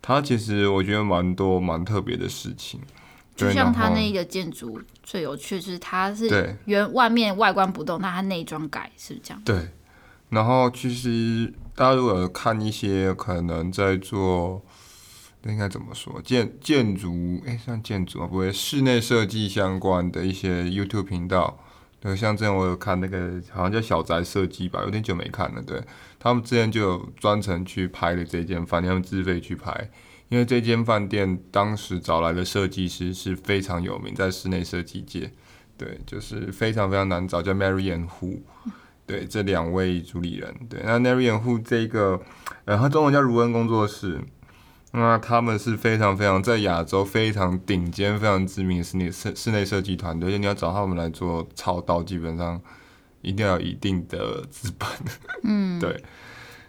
[0.00, 2.80] 它其实我觉得蛮多蛮特别的事情。
[3.36, 9.42] 就像它那个建筑最有趣，就是它是原外面外观不动，那它内装改是不是这样？
[9.44, 9.68] 对。
[10.30, 14.64] 然后其实大家如果看一些可能在做，
[15.42, 17.40] 那应该怎么说建建筑？
[17.46, 21.58] 哎，算建筑啊，不会室内设计相关的一些 YouTube 频道。
[21.98, 25.62] 对，像之前我有看那个，好像叫小宅设计吧，有点久没看了。
[25.62, 25.82] 对，
[26.18, 29.90] 他们之前就有专程去拍了这间饭店，他们自费去拍，
[30.28, 35.30] 因为这间饭店当时找来的设计师是非常有名，在室内设计界，
[35.76, 38.40] 对，就是非常非常难找，叫 Mary Anne Hu，
[39.06, 42.18] 对，这两位主理人，对，那 Marianne Hu 这个，
[42.64, 44.20] 呃，他中文叫如恩工作室。
[44.92, 52.60] 那他们是非常非常在亚洲非常顶尖、非常知名的室内室室内设计团队，而且你要找他们来做操刀，基本上
[53.22, 54.88] 一定要有一定的资本。
[55.44, 56.02] 嗯， 对。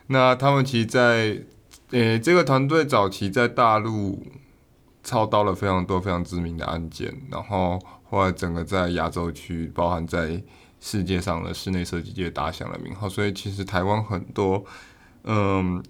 [0.05, 1.33] 那他们其实在，
[1.89, 4.23] 在呃这个团队早期在大陆
[5.01, 10.39] 操刀了非常多非常知名的案件，然后后来整个在亚洲区，包含在
[10.79, 14.63] 世界上的室内设计界打响了名号，所以其实台湾很多，
[15.23, 15.83] 嗯。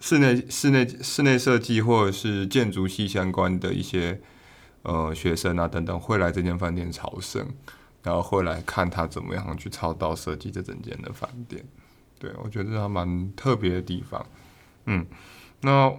[0.00, 4.20] 室内、室内、室内设计或者是建筑系相关的一些
[4.82, 7.46] 呃学生啊等等，会来这间饭店朝圣，
[8.02, 11.64] 然后会来看他怎么样去操刀设计这整间的饭店。
[12.18, 14.24] 对，我觉得这还蛮特别的地方。
[14.86, 15.06] 嗯，
[15.60, 15.92] 那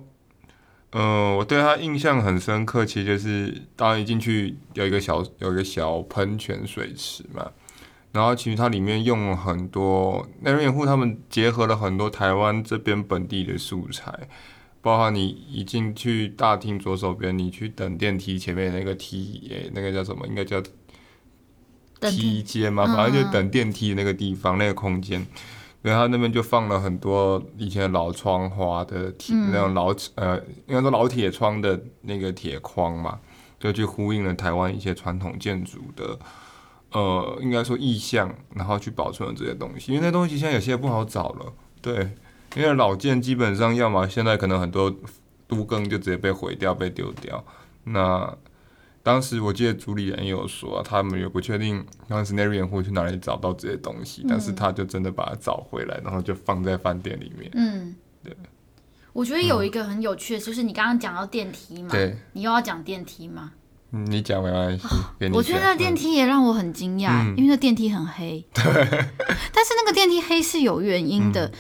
[0.92, 7.52] 呃，我对他印象很深刻，其实就是当一进去有一个小有一个小喷泉水池嘛。
[8.12, 14.28] 然后其实它里面用了很多内容掩护，他们结合了很多台湾这边本地的素材，
[14.82, 20.26] 包括你一进去大厅左手边，你去等电梯前面那个梯，诶，那个叫什么？
[20.26, 20.60] 应该叫
[22.02, 25.24] 梯间嘛，反正就等电梯那个地方，那个空间，
[25.84, 33.20] 然后那边就放了很多以前老窗花的铁，那种老呃，应该说老铁窗的那个铁框嘛，
[33.60, 36.18] 就去呼应了台湾一些传统建筑的。
[36.92, 42.12] 呃，应该说意向，然后去保存了这些东西，因为那东西现在有些不好找了，对，
[42.56, 44.94] 因为老件基本上要么现在可能很多
[45.48, 47.44] 都更就直接被毁掉、被丢掉。
[47.84, 48.36] 那
[49.04, 57.50] 当时我记得主理人也有说，他们也不确定当时那人会去哪里找到这些东西，嗯、但是他就真的把它找回来，然后就放在饭店里面。
[57.54, 58.36] 嗯，对。
[59.12, 63.28] 我觉得有一个很有趣的，就是你刚刚讲到电梯嘛，对，你又要讲电梯
[63.92, 64.06] 吗？
[64.08, 68.46] 你讲没关系，哦、我觉得那电梯也让我很惊讶，嗯、因为那电梯很黑。
[68.54, 68.64] 对，
[69.52, 71.54] 但是那个电梯黑是有原因的，嗯、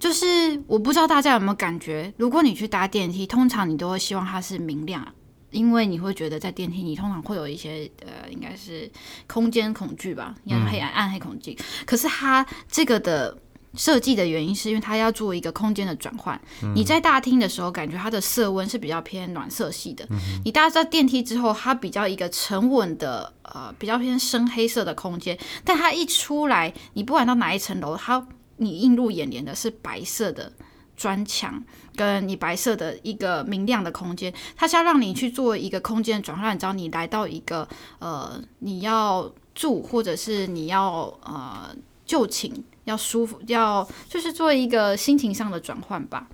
[0.00, 0.26] 就是
[0.66, 5.06] 我不知道大家有没有感觉，如果你去搭电梯，通常你都会希望它是明亮，
[5.50, 8.90] 因为你会觉得在电梯你通常会有一些呃，应该是
[9.26, 11.52] 空间恐惧吧，因为黑暗、暗黑恐惧。
[11.52, 13.36] 嗯、可是它这个的。
[13.76, 16.40] 设计的原因是因为它要做一个空间的转换。
[16.62, 20.06] 嗯、你在大厅的时候，感觉它的色温是比较偏暖色系的。
[20.44, 25.38] 你搭在电梯之后，它比较一个沉稳的，呃，比较偏深黑色的空间。
[25.64, 28.26] 但它一出来，你不管到哪一层楼，它
[28.58, 30.52] 你映入眼帘的是白色的
[30.96, 31.62] 砖墙，
[31.96, 34.32] 跟你白色的一个明亮的空间。
[34.56, 41.74] 它是要让你去做一个空间转换，你知道你来到一个呃，你要住或者是你要呃
[42.06, 42.52] 就寝。
[42.84, 46.28] 要舒服，要就是做一个心情上的转换吧。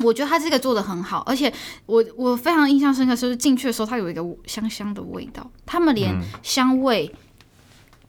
[0.00, 1.52] 我觉得他这个做的很好，而且
[1.86, 5.50] 我我非常印象深刻，就是进去的时候，它有一个香香的味道。
[5.66, 7.12] 他们连香味、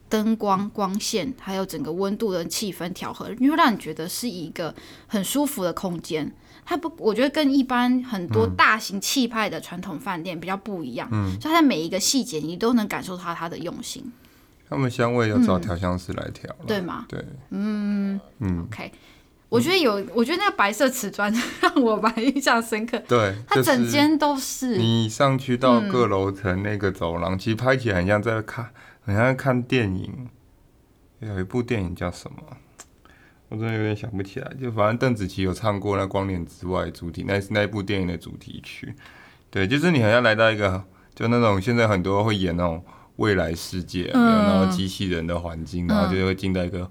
[0.08, 4.76] 灯光、光线，还有整个温度的气氛调和，因为让你觉得是一个
[5.08, 6.32] 很舒服的空间。
[6.64, 11.10] 它不，我觉得跟一般很多大型气派的传统饭店比较不一样。
[11.12, 14.12] 嗯，所以它在每一个细节，你都能感受到它的用心。
[14.70, 17.06] 他们香味要找调香师来调，对吗？
[17.10, 18.92] 对，嗯嗯，OK。
[19.50, 23.02] 我觉得有，我觉得那个白色瓷砖 让我蛮印象深刻。
[23.08, 24.78] 对，它整间都是。
[24.78, 28.70] 你上去到各楼层那个走廊，其实拍起来很像在看，
[29.02, 30.30] 很像在看电影。
[31.22, 32.38] 有一部电影叫什么？
[33.50, 34.54] 我真的有点想不起来。
[34.62, 38.94] 就反正邓紫棋有唱过那《光年之外》主题，那是那一部电影的主题曲。
[39.50, 40.84] 对，就是你好像来到一个，
[41.16, 42.86] 就那种现在很多会演那种
[43.20, 46.90] 未来世界，然后机器人的环境，然后就会进到一个。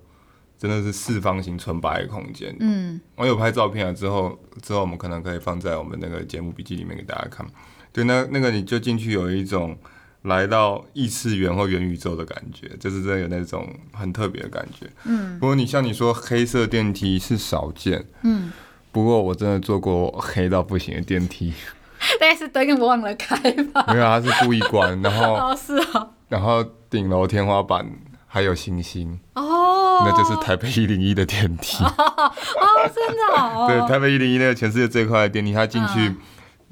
[0.61, 2.53] 真的是四方形纯白的空间。
[2.59, 7.47] 嗯，我有拍照片啊，之后之后我们可能可以放在我们那个节目笔记里面给大家看。
[7.93, 9.79] 对，那那个你就进去有一种
[10.23, 14.91] 来到异次元或元宇宙的感觉，就是真的有那种很特别的感觉。
[15.05, 18.05] 嗯，不过你像你说黑色电梯是少见。
[18.23, 18.51] 嗯，
[18.91, 21.53] 不过我真的坐过黑到不行的电梯。
[22.19, 23.37] 大概是灯忘了开
[23.73, 23.85] 吧？
[23.93, 27.91] 没有，他是故意关，然后 哦是哦，然后顶楼天花板
[28.27, 31.83] 还有星星哦，那就是台北一零一的电梯。
[31.85, 36.15] 哦，真的哦， 对，台北一零一那个全世界最快的电梯，它进去，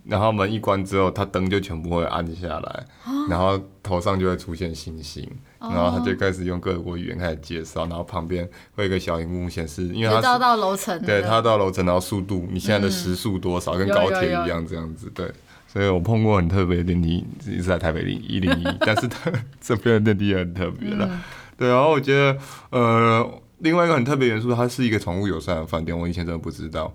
[0.05, 2.87] 然后门一关之后，它灯就全部会暗下来，
[3.29, 15.33] 然后头上就会出现星星，然后他就开始用各国语言开始介绍，然后旁边会有一个小荧幕显示，因为他到到楼层，对，它到楼层，然后速度你现在的时速多少，跟高铁一样这样子，对，
[15.77, 21.21] 所以我碰过很特别的电梯，是在台北一零一， 但是它这边的电梯也很特别了。
[21.59, 22.39] 对，然后我觉得，
[22.71, 26.91] 呃，另外一个很特别元素，它是一个宠物友善的饭店，我以前真的不知道。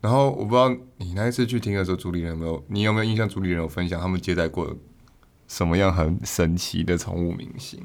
[0.00, 3.28] 然后我不知道你那一次去听的时候，主理人有没有，你有没有印象？
[3.28, 4.72] 主理人有分享他们接待过
[5.48, 7.80] 什么样很神奇的宠物明星？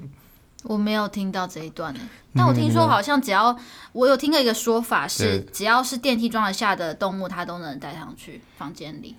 [0.66, 2.00] 我没有听到这一段呢，
[2.36, 3.58] 但我听说好像只要
[3.92, 9.16] 我有听过一个说法是，只要是电梯装得下的动物，它都能带上去房间里。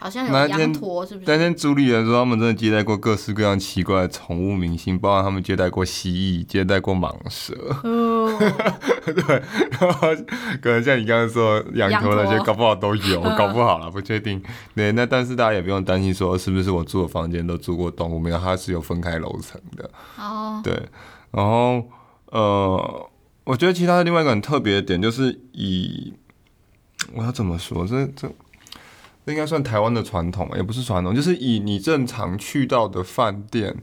[0.00, 1.30] 好像有羊驼，是不是？
[1.30, 7.54] 那天主理人说，他们真的接待过各式各样奇怪的宠物明星，包括他们接待过蜥蜴，接待过蟒蛇。
[7.84, 8.34] 哦、
[9.04, 9.42] 对，
[9.78, 10.08] 然后
[10.62, 14.42] 可能像你刚刚说羊驼那些，搞不好都有， 搞不好了，不确定。
[14.74, 19.90] 对，那但是大家也不用担心说是不是我住的房间都住过动物，没有，它是有分开楼层的。
[20.16, 20.62] 哦。
[20.64, 20.72] 对，
[21.30, 21.86] 然后
[22.30, 23.10] 呃，
[23.44, 26.14] 我觉得其他的另外一个很特别的点就是以
[27.12, 28.32] 我要怎么说这这。
[29.26, 33.76] 这应该算台湾的传统，也不是传统，就是以你正常去到的饭店，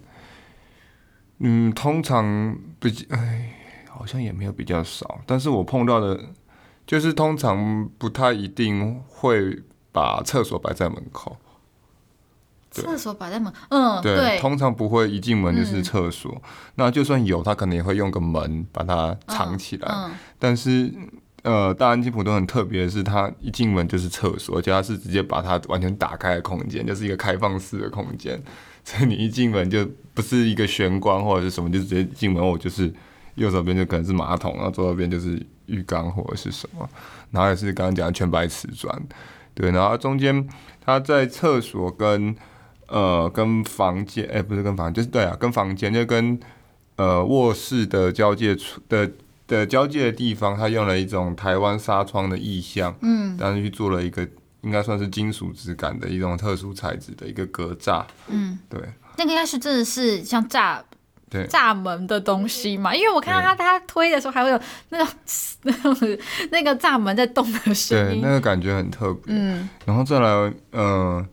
[1.40, 3.54] 嗯，通常比较，哎，
[3.90, 6.20] 好像也没有比较少，但是我碰到的，
[6.86, 11.38] 就是通常不太一定会把厕所摆在门口。
[12.70, 16.42] 厕所摆在门，嗯，对，对，通常不会一进门就是厕所，嗯，
[16.76, 20.92] 那就算有，他可能也会用个门把它藏起来，嗯嗯，但是。
[21.48, 28.38] 呃，大安金普顿很特别的是，它一进门就是厕所，而且它是直接把它完全打开的空间，就是一个开放式的空间。
[28.84, 32.94] 所以你一进门就不是一个玄关或者是什么，就直接进门，我就是
[33.36, 36.90] 右手边就可能是马桶，然后左手边就是浴缸或者是什么，
[37.32, 39.02] 然后也是刚刚讲的全白瓷砖，
[39.54, 40.46] 对，然后中间
[40.84, 42.36] 它在厕所跟
[42.88, 46.38] 呃跟房间，哎、不是跟房间，就是对啊，跟房间就跟
[46.98, 49.10] 呃卧室的交界处的。
[49.48, 54.28] 的交界的地方，他用了一种台湾纱窗的意象，嗯，但是去做了一个
[54.62, 58.82] 应该算是金属质感的一种特殊材质的一个格栅，嗯，对，
[59.18, 60.82] 那个应该是真的是像栅，
[61.30, 65.08] 对，栅门的东西嘛，因为我看到他他推的时候还会有那种
[65.62, 65.96] 那种
[66.52, 71.28] 那个栅门在动的声音，对，那个感觉很特别，嗯，然后再来，嗯、呃，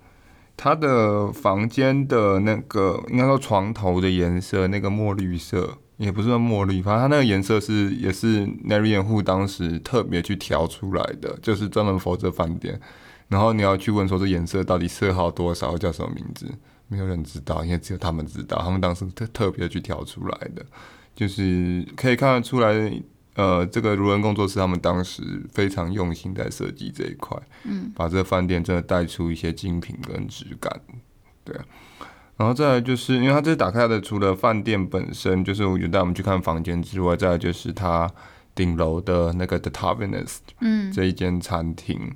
[0.57, 5.79] 他的房间的那个应该说床头的颜色，那个墨绿色。
[5.96, 12.80] 也不是说茉莉，反正它那个颜色是也是 Narian Hu 当时特别去调出来的，就是专门 for 这饭店。
[13.28, 16.46] 然后你要去问说这颜色到底色号多少，叫什么名字，
[16.88, 18.61] 没有人知道，因为只有他们知道。
[18.62, 20.64] 他们当时特特别去调出来的，
[21.16, 22.92] 就是可以看得出来，
[23.35, 30.80] 呃，这个如人工作室他们当时非常用心在设计这一块，嗯，把这个饭店真的带出一些精品跟质感，
[31.44, 31.64] 对啊。
[32.37, 38.11] 然后再来就是，因为它这打开的，除了饭店本身，就是我觉得带我们去看房间之外，再来就是它
[38.57, 42.12] 顶楼的那个 The Tavernist，嗯，这一间餐厅。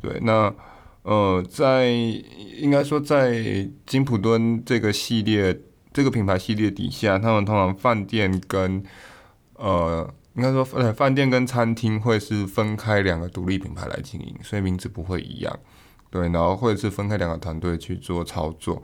[0.00, 0.54] 对，那
[1.02, 5.60] 呃，在应该说在金普敦这个系列
[5.92, 8.82] 这个品牌系列底下，他们通常饭店跟
[9.56, 15.58] 呃应该说，呃，饭店跟餐厅会是分开两个独立品牌来经营，所以名字不会一样。
[16.10, 18.82] 对，然后或者是分开两个团队去做操作。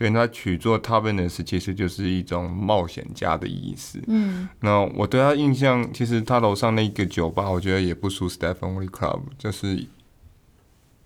[0.00, 4.02] 对，那取做 Tavernist 其实就是一种冒险家的意思。
[4.06, 9.86] 嗯，那我对他印象，其实他楼上那个酒吧，我觉得也不输 Stephanie Club，就是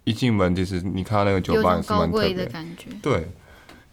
[0.05, 2.91] 一进门，其实你看到那个酒吧也是蛮特别的感觉。
[3.03, 3.27] 对，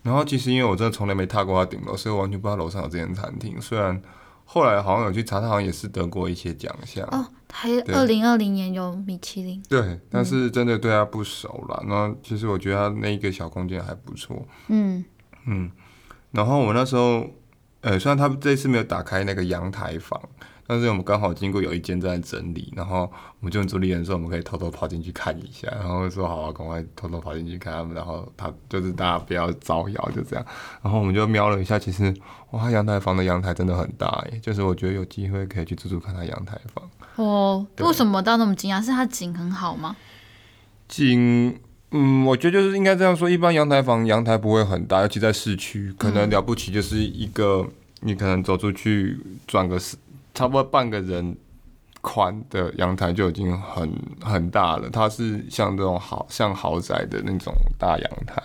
[0.03, 3.59] 然后其实因为我真的从来没踏过他顶楼，所以我完全不知道楼上有这间餐厅。
[3.59, 3.99] 虽然
[4.45, 7.03] 后来好像有去查，他好像也是得过一些奖项。
[7.07, 11.83] 哦还二零二零年有米其林，对，但是真的对他不熟了。
[11.87, 15.03] 那、嗯、其实我觉得他那一个小空间还不错，嗯
[15.45, 15.71] 嗯。
[16.31, 17.29] 然后我那时候，
[17.81, 20.19] 呃，虽然他这次没有打开那个阳台房。
[20.71, 23.01] 但是我们刚好经过有一间在整理，然后
[23.41, 30.45] 我们就主理人说我们可以偷偷跑进去看一下，然后说好，赶快偷偷跑进去看他们，然后他就是大家不要招摇，就这样，
[30.81, 32.15] 然后我们就瞄了一下，其实
[32.51, 36.89] 哇，阳台房的阳台真的很大耶，就是我觉得有机会可以去住住看他阳台房。
[37.17, 38.81] 哦，为什么到那么惊讶？
[38.81, 39.93] 是它景很好吗？
[40.88, 41.53] 景，
[41.91, 47.71] 嗯，我觉得就是应该这样说，一般阳台房阳台不会很大，尤其在市区，可能了不起就是一个，嗯、
[48.03, 49.97] 你可能走出去转个四。
[50.34, 51.36] 差不多半个人
[52.02, 53.91] 宽的阳台就已经很
[54.22, 58.41] 很大了，它是像这种豪像豪宅的那种大阳台，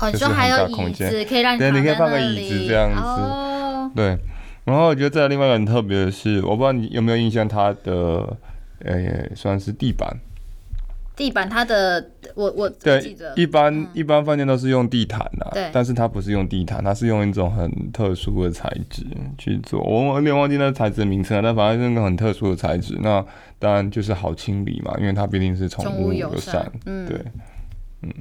[0.00, 4.18] 哦，就是很大空间，可以让你对，你可以放个椅子这样子，哦、对。
[4.64, 8.36] 然后我觉得再另外一个很特别的是，我不知道你有没有印象，它的
[8.80, 10.08] 呃、欸、算是地板。
[11.16, 19.04] 地板它的我我对一般、嗯、一般饭店都是用地毯啊，对，但是它不是用地毯，它是用一种很特殊的材质
[19.38, 23.24] 去做，我有点忘记那材质的名称了，但反正是那个很特殊的材质，那
[23.58, 27.24] 当然就是好清理嘛，因为它毕竟是宠物友善，嗯，对，
[28.02, 28.12] 嗯。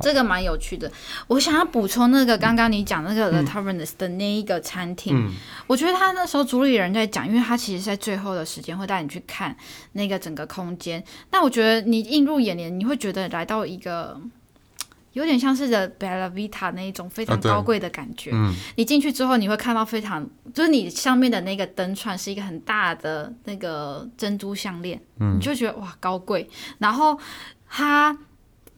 [0.00, 0.90] 这个蛮有趣的，
[1.26, 5.32] 我想要补充那个刚刚你讲那个 The Tavernist 的那一个餐厅，嗯、
[5.66, 9.56] 我觉得他那时候主理人在讲，因为他其实在最后的时间会带你去看
[9.92, 11.02] 那个整个空间。
[11.30, 14.20] 那我觉得你映入眼帘，你会觉得来到一个
[15.14, 18.30] 有点像是 The Bella Vita 那一种非常高贵的感觉。
[18.30, 26.48] 啊嗯、你进去之后，你会看到非常，就是你上面的那个灯串是一个很大的那个珍珠项链，嗯、你就觉得哇高贵。
[26.78, 27.18] 然后
[27.68, 28.16] 它。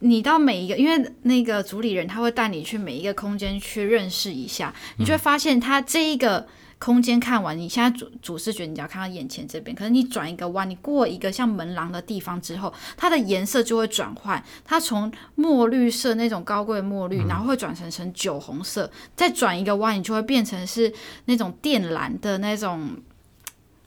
[0.01, 6.47] 你到每一个，因为那个主理人他会带你去每一个空间去认识一下，你就会发现他这一个
[6.79, 20.93] 空间看完，你现在主主视觉你只要看到眼前这边，可是你转一个弯，你过一个像门廊的地方之后，它的颜色就会转换，它从墨绿色那种高贵墨绿，然后会转成成酒红色，再转一个弯，你就会变成是
[21.27, 22.97] 那种靛蓝的那种。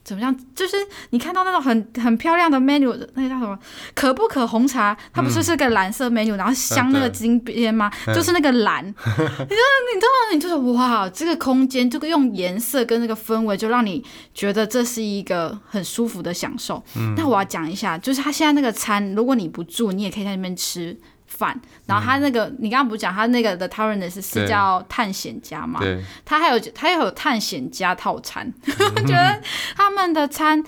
[0.03, 0.35] 怎么样？
[0.53, 0.75] 就是
[1.11, 3.57] 你看到那种很很漂亮的 menu，那个叫什么？
[3.95, 4.95] 可不可红茶？
[5.13, 7.91] 它不是是个蓝色 menu，、嗯、然后镶那个金边吗？
[8.07, 8.83] 嗯、就是那个蓝。
[8.85, 9.63] 嗯、你知道？
[9.93, 10.33] 你知道？
[10.33, 16.83] 你就是哇，这个空间，这个用颜色跟那个氛围，就让你觉得这是一个很舒服的享受。
[16.95, 20.97] 嗯、那我要讲一下，就是他现在那个餐，如果你不住，你也可以在那边吃。
[21.33, 25.79] 饭，然后他那个，嗯、你刚刚不是讲他那个的 Tavernist 是叫探险家嘛？
[26.23, 28.53] 他还有他也有探险家套餐，
[29.07, 29.41] 觉得
[29.75, 30.63] 他们的餐，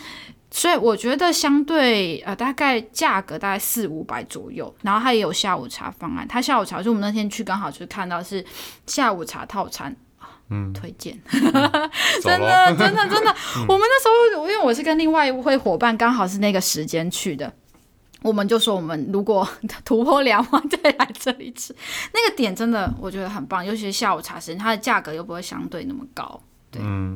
[0.50, 8.44] 所以我觉得相对呃大概价格大概四五百左右，然后他也有下午茶方案，他下午茶就我们那天去刚好就是看到是
[8.88, 9.96] 下午茶套餐，
[10.50, 11.52] 嗯， 推荐， 真
[12.40, 17.54] 的真的真的，嗯、我们那时候因为我是跟另外一位伙伴刚好是那个时间去的。
[18.26, 19.48] 我们就说，我们如果
[19.86, 21.76] 突破两万再来这里吃，
[22.12, 27.16] 那个点真的我觉得很棒，尤其是下午茶时间，它的价格又不会相对那么高，对，嗯，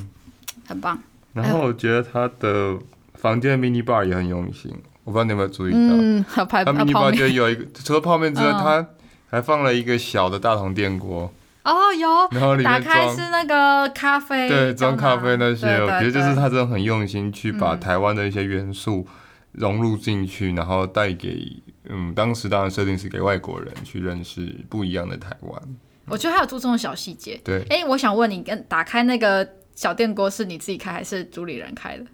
[0.67, 1.01] 很棒。
[1.33, 2.77] 然后我觉得它的
[3.15, 4.71] 房间 mini bar 也很用心，
[5.03, 8.87] 我不知道你有没有注意到，嗯，他 mini bar 就有一个，除了泡面之外， 它
[9.31, 11.33] 还放了一个小的大同电锅。
[11.63, 19.07] 哦，有，然后里面打开是那个咖啡，对，装咖啡那些，我觉得就是他真的很用心去把台湾的一些元素。
[19.51, 25.61] 融入进去，然后带给嗯，当时当然设定是给外国人去认识不一样的台湾。
[26.05, 27.39] 我觉得还有注重小细节。
[27.43, 32.05] 对，哎，我想问你，跟打开那个小电锅是你自己开还是主理人开的？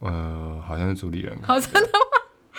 [0.00, 1.46] 呃，好像是主理人开。
[1.48, 1.88] 好，真的吗？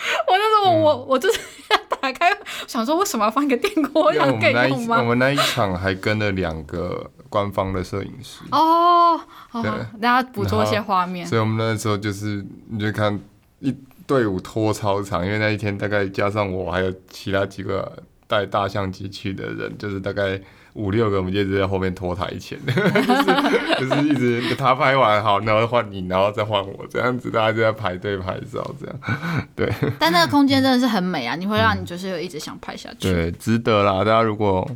[0.28, 1.38] 我那时候我我就是
[1.70, 2.30] 要打开，
[2.66, 4.12] 想说为什么要放一个电锅？
[4.14, 4.98] 要给用吗？
[4.98, 8.40] 我们那一场还跟了两个官方的摄影师。
[8.50, 9.20] 哦，
[9.52, 11.26] 对，大家捕捉一些画面。
[11.26, 13.18] 所以我们那时候就是你就看
[13.58, 13.74] 一。
[14.10, 20.40] 队伍拖超长，因为那一天大概加上我还有其他几个带大相机去的人，就是大概
[20.72, 28.98] 五六个，我们就一直在后面拖台前， 就是就是一直他拍完好，然后换你，然后再换我，这样子大家就在排队拍照，这样
[29.54, 29.72] 对。
[30.00, 33.08] 但那个空间真的是很美啊，你会让你就是一直想拍下去。
[33.08, 34.68] 嗯、对，值得啦，大家如果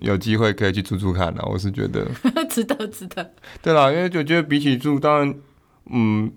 [0.00, 2.04] 有机会可以去住住看啦，我是觉得
[2.50, 3.30] 值得，值得。
[3.62, 5.34] 对啦，因为我觉得比起住，当然，
[5.92, 6.32] 嗯。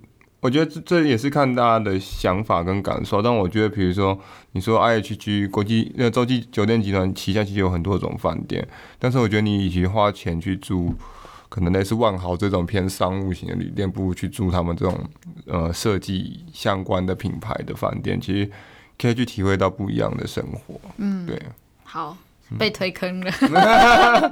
[0.45, 3.19] 我觉得这这也是看大家的想法跟感受。
[3.19, 4.15] 但我觉得，比如说
[4.51, 8.67] 你说 IHG 国际那洲际酒店集团旗下其实有很多种饭店，
[8.99, 10.93] 但是我觉得你与其花钱去住
[11.49, 15.03] 可能类似万豪这种偏商务型的旅店，不如去住他们这种
[15.47, 18.51] 呃设计相关的品牌的饭店，其实
[19.01, 20.79] 可以去体会到不一样的生活。
[20.97, 21.41] 嗯，对。
[21.83, 22.15] 好，
[22.59, 23.31] 被推坑了。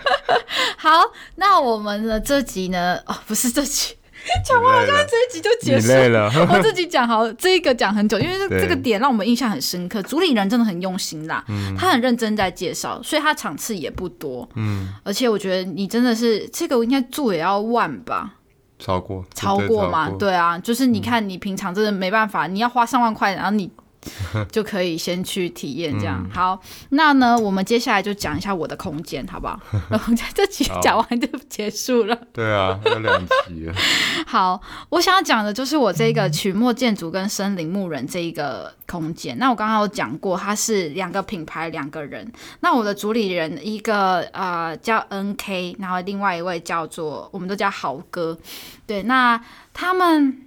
[0.78, 0.90] 好，
[1.36, 2.98] 那我们的这集呢？
[3.06, 3.94] 哦，不是这集，
[4.44, 6.30] 讲完好像这一集就结束了。
[6.50, 10.02] 我自己讲好，这一个讲很久，因为这这个点让我们印象很深刻。
[10.02, 14.48] 主理人真的很用心啦，嗯、他很认真在介绍，所以他场次也不多。
[14.54, 18.34] 嗯，而且我觉得你真的是这个，应该住也要万吧？
[18.78, 20.10] 超过，超过嘛？
[20.18, 23.70] 对啊，就是你看，你平常真的没办法，嗯、你要花上万块，然后你。
[24.50, 26.22] 就可以先去体验这样。
[26.24, 29.58] 嗯、好，那呢，我们接下来就讲一下我的空间，好不好？
[29.90, 32.18] 然后这集讲完就结束了。
[32.32, 33.74] 对啊，有两集了。
[34.26, 39.36] 好，我想要讲的就是我这个曲墨建筑跟森林牧人这一个空间。
[39.38, 42.30] 那我刚刚有讲过，它是两个品牌，两个人。
[42.60, 48.38] 那我的主理人一个呃叫 NK，然后另外一位叫做我们都叫豪哥。
[48.86, 49.40] 对，那
[49.72, 50.40] 他们。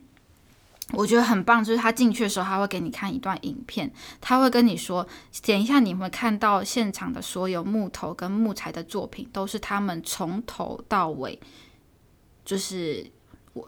[0.93, 5.07] 我觉得很棒，就是他进去的时候，他会给你看一段影片，他会跟你说，
[5.45, 11.39] 等一下你会看到现场的所有木头跟木材的作品，都是他们从头到尾，
[12.45, 13.11] 就是。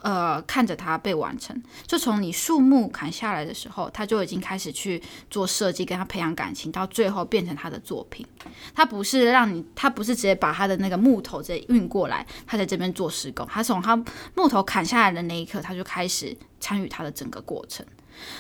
[0.02, 8.26] 呃，看着它被完成，就从你树木砍下来的时候，他就已经开始去做设计，跟他培养感情，到最后变成他的作品。
[8.74, 13.46] 他不是让你，他不是直接把他的那个木头直接运过来，他在这边做施工。
[13.48, 13.96] 他从他
[14.36, 17.86] 木头砍下来的那一刻，他就开始参与他的整个过程。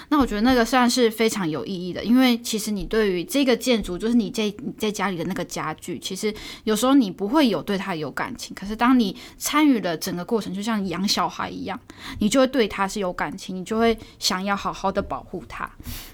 [0.09, 11.79] 那我觉得那个算是非常有意义的，因为其实你对于这个建筑，就是你在你在家里的那个家具，其实有时候你不会有对它有感情，可是当你参与了整个过程，就像养小孩一样，
[12.19, 15.69] 你就会对它是有感情，你就会想要好好的保护它。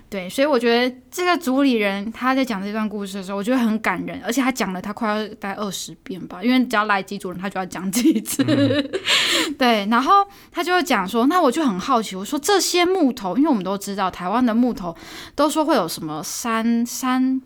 [0.10, 8.44] 对，所以我觉得这个主理人他在讲这段故事的时候，我觉得很感人，而且他讲了他快要大概二十遍吧，因为只要来几组人，他就要讲几次。
[8.48, 8.90] 嗯、
[9.58, 14.96] 对，然后他就会讲说，那我就很好奇，我说这些木头，因为我们都知道台湾的木头
[15.34, 17.42] 都说会有什么山山。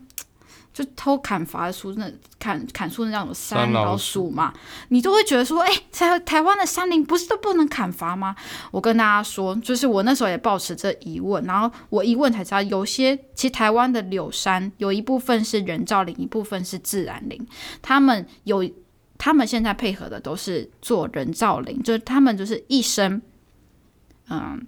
[0.80, 4.50] 就偷砍伐树那砍砍树那种山老鼠嘛，
[4.88, 8.34] 你都会觉得说，哎、欸，台台湾的山林不是都不能砍伐吗？
[8.70, 17.46] 我跟大家说，就是我那时候也抱持这疑问，然后我一问才知道，有些其实台湾的柳杉有一部分是人造林，一部分是自然林，
[17.82, 18.66] 他们有
[19.18, 23.20] 他们现在配合的都是做人造林，就是他们就是一生，
[24.30, 24.66] 嗯。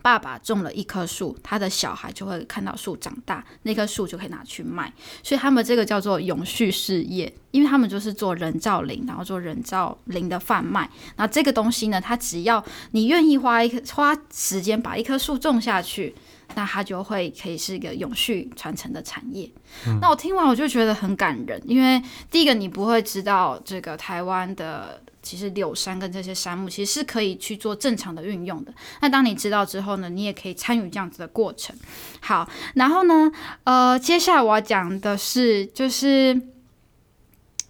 [0.00, 10.88] 爸爸种了一棵树，他的小孩就会看到树长大，那棵树就可以拿去卖，所以他们这个叫做永续事业，因为他们就是做人造林，然后做人造林的贩卖。
[11.16, 16.14] 那这个东西呢，它只要你愿意花一棵花时间把一棵树种下去，
[16.54, 19.50] 那它就会可以是一个永续传承的产业。
[19.86, 25.02] 嗯、那我听完我就觉得很感人，因为第一个你不会知道这个台湾的。
[25.22, 28.74] 其实柳杉跟这些杉木其实是可以去做正常的运用的。
[29.00, 31.74] 那当你知道之后呢，你也可以参与这样子的过程。
[32.20, 33.30] 好，然后呢，
[33.64, 36.42] 呃，接下来我要讲的是，就是，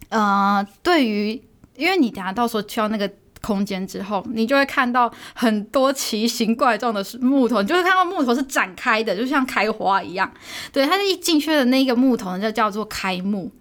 [0.09, 1.41] 呃，对于，
[1.75, 3.09] 因为你等下到时候去到那个
[3.41, 10.31] 空间之后，你就会看到很多奇形怪状的木头，你就会看到木头是展开的，就像开花一样。
[10.71, 13.51] 对，它一进去的那个木头，就叫做开木。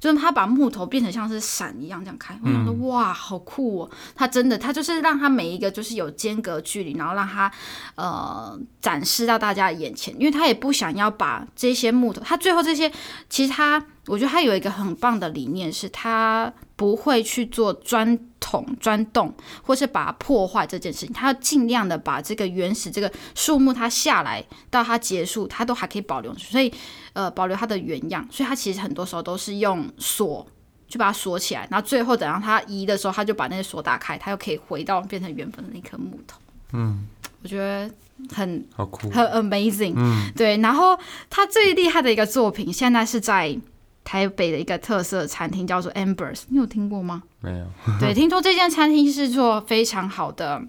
[0.00, 3.90] 就是他把木头变成像是伞一样这样开，我想说哇，好酷哦！
[4.16, 7.52] 他真的，他就是让他每一个就是有间隔距离，然后让他
[7.94, 12.90] 呃展示到大家的眼前，因为他也不想要把这些木头，他最后这些
[13.28, 13.84] 其实他。
[14.06, 19.30] 我觉得他有一个很棒的理念，是他不会去做钻桶、钻洞，
[19.62, 21.12] 或是把它破坏这件事情。
[21.12, 26.72] 他要尽量的把这个原始这个树木，它下来到它结束，它都还可以保留，所以
[27.12, 28.26] 呃保留它的原样。
[28.30, 30.46] 所以它其实很多时候都是用锁
[30.88, 36.40] 去把它锁起来，然后最后等到它移的时候，他就把那个锁打开，它又可以回到变成原本的那颗木头。
[36.72, 37.06] 嗯，
[37.42, 37.90] 我觉得
[38.34, 39.92] 很好酷，很 amazing。
[39.98, 40.56] 嗯，对。
[40.56, 43.60] 然后他最厉害的一个作品，现在是在。
[44.04, 47.22] 台北的一个特色餐厅叫做 Ambers，你有听过吗？
[47.40, 47.66] 没有。
[48.00, 50.62] 对，听说这间餐厅是做非常好的。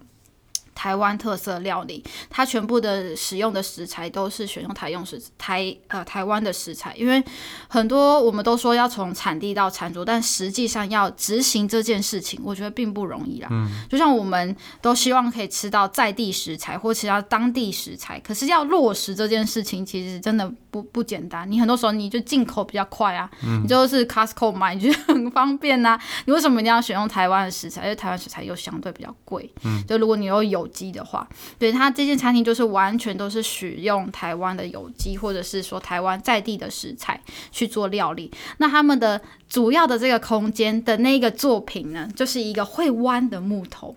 [0.73, 7.23] 台湾特色料理，它全部的使用的食材都是选用台用食台呃台湾的食材，因为
[7.67, 13.47] 很多我们都说要从产地到餐桌，但实际上要执行这件事情，我觉得并不容易啦。
[13.51, 21.49] 嗯，就像我们都希望可以吃到在地食材或其他当地食材，可是要落实这件事情，其实真的不不简单。
[21.49, 26.01] 你很多时候你就进口比较快啊，嗯、你就是 Costco 买，你觉得很方便呐、啊。
[26.25, 27.83] 你为什么一定要选用台湾的食材？
[27.83, 29.49] 因为台湾食材又相对比较贵。
[29.63, 37.19] 嗯，就如果你又有有机的话，对，它这间餐厅就是完全都是使用台湾的有机，或者是说台湾在地的食材
[37.51, 38.31] 去做料理。
[38.57, 43.95] 那他们的主要的这个空间的那个作品呢，就是一个会弯的木头。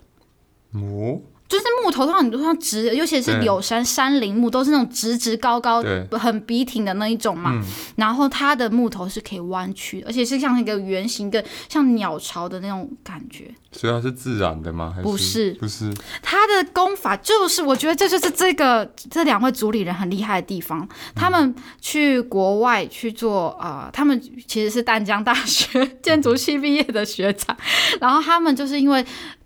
[1.47, 7.53] 就是木头，通常你都像直，尤其是柳杉山林木，都是那种直直高高、很笔挺的那一种嘛。
[7.55, 7.63] 嗯、
[7.97, 13.55] 然后它的木头是可以弯曲的，而且是像一个圆形的，像鸟巢的那种感觉。
[13.73, 14.93] 所以它是自然的吗？
[14.95, 15.93] 还是不是，不是。
[16.23, 20.89] 它的功法就是，我觉得这就是这个这两位主理人很厉害的地方。
[21.15, 27.55] 他们去国外去做啊、呃，他们其实是淡江大学 建筑系毕业的学长，
[28.01, 29.05] 然后他们就是因为。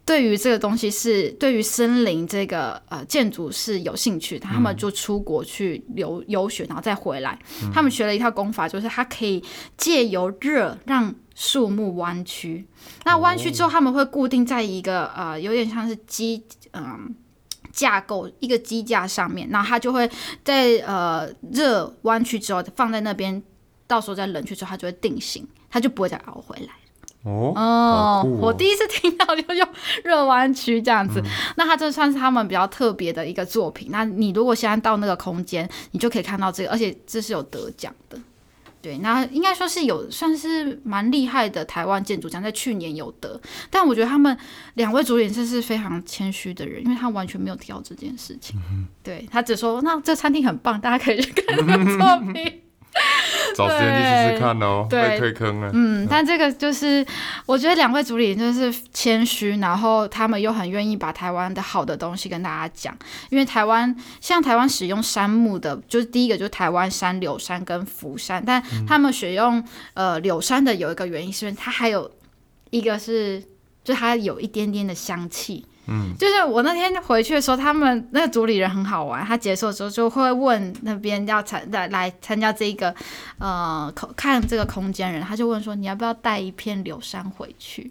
[0.09, 7.39] 对于这个东西是对于森林这个呃建筑是有兴趣，他们就出国去留游学，然后再回来。
[7.63, 9.45] 嗯、他们学了一套功法，就是它可以
[9.77, 12.67] 借由热让树木弯曲。
[13.05, 16.99] 那弯曲之后，他们会固定在一个呃有点像是机嗯、呃、
[17.71, 20.11] 架构一个机架上面，然后它就会
[20.43, 23.43] 在呃热弯曲之后放在那边，
[23.87, 26.73] 到时候再冷却之后，它就会定型，它就不会再熬回来。
[27.25, 29.69] 哦，哦，哦，我第一次听到就用
[30.05, 33.89] 热弯曲这样子，嗯、那它这算是他们比较特别的一个作品。
[33.91, 38.19] 那你如果现在到那个空间，你就可以看到这个，而且这是有得奖的。
[38.81, 43.39] 对，那应该说是有算是蛮厉害的台湾建筑奖，在去年有得。
[43.69, 44.39] 但我觉得他们
[44.75, 48.57] 两位主演真是非常谦虚的人，因为他完全没有提到这件事情。
[48.71, 52.63] 嗯、对，他只说那这餐厅很棒，大家可以去看这个作品。
[52.99, 55.71] 嗯 找时间去试试看哦，对被推坑了。
[55.73, 57.05] 嗯，但这个就是
[57.45, 62.97] 我觉得两位主理人就是谦虚，然后他们又很愿意把台湾的好的东西跟大家讲。
[63.31, 69.63] 因为台湾像台湾使用杉木的，就是第一个就是台湾杉、柳杉跟福杉，但他们选用
[69.95, 72.09] 呃柳杉的有一个原因，是因为它还有
[72.71, 73.43] 一个是，
[73.83, 75.67] 就它有一点点的香气。
[75.89, 79.25] 嗯，就是我那天回去的时候，他们那个主理人很好玩。
[79.25, 82.95] 他结束的时候就会问那边要参来来参加这一个
[83.39, 87.91] 呃看这个空间人，他就问说，你要不要带一片柳杉回去？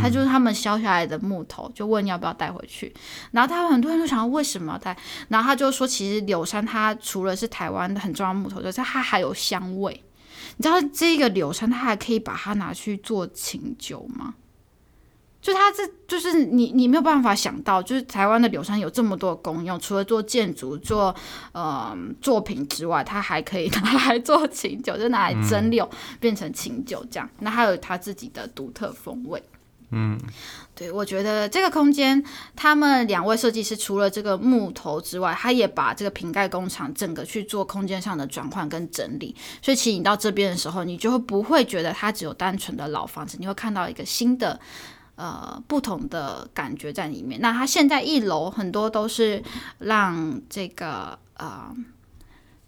[0.00, 2.94] 他就是他们削下来的木头，就问要不要带回去。
[3.32, 4.96] 然后他们很多人都想要为什么要带，
[5.28, 10.00] 然后他就说，其实柳杉它除了是台湾的很重要的木头，就是它还有香味。
[10.56, 14.34] 你知道这个柳杉它还可以把它拿去做琴酒吗？
[15.42, 21.14] 就它这就是你你没有办法想到，就是台湾的柳杉有这么多功用，除了做建筑、做
[21.52, 25.88] 呃作品之外，它还可以 拿来做琴酒，就拿来蒸馏
[26.18, 27.28] 变成琴酒这样。
[27.38, 29.42] 那还有它自己的独特风味。
[29.92, 30.20] 嗯，
[30.74, 32.22] 对，我觉得这个空间，
[32.54, 39.34] 他们两位设计师除了这个木头之外，他也把这个瓶盖工厂整个去做空间上的转换跟整理。
[39.62, 44.60] 所以，其实你到这边的时候，你就会不会觉得它只有单纯的老房子，你会看到一个新的。
[45.20, 47.38] 呃，不同的感觉在里面。
[47.42, 49.42] 那它现在一楼很多都是
[49.80, 51.70] 让这个呃，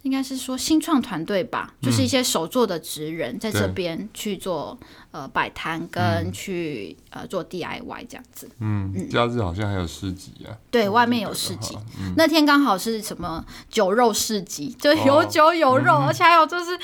[0.03, 8.51] 应该是说新创团队吧，嗯、就是一些手作的职人在这边去做对呃摆摊跟去、嗯、呃做 DIY 这样子。
[8.59, 10.53] 嗯，假日好像还有市集啊。
[10.71, 11.75] 对，外面有市集。
[11.99, 16.79] 嗯、那天刚好是什么酒肉市集，就有酒有肉，哦、而且还有就是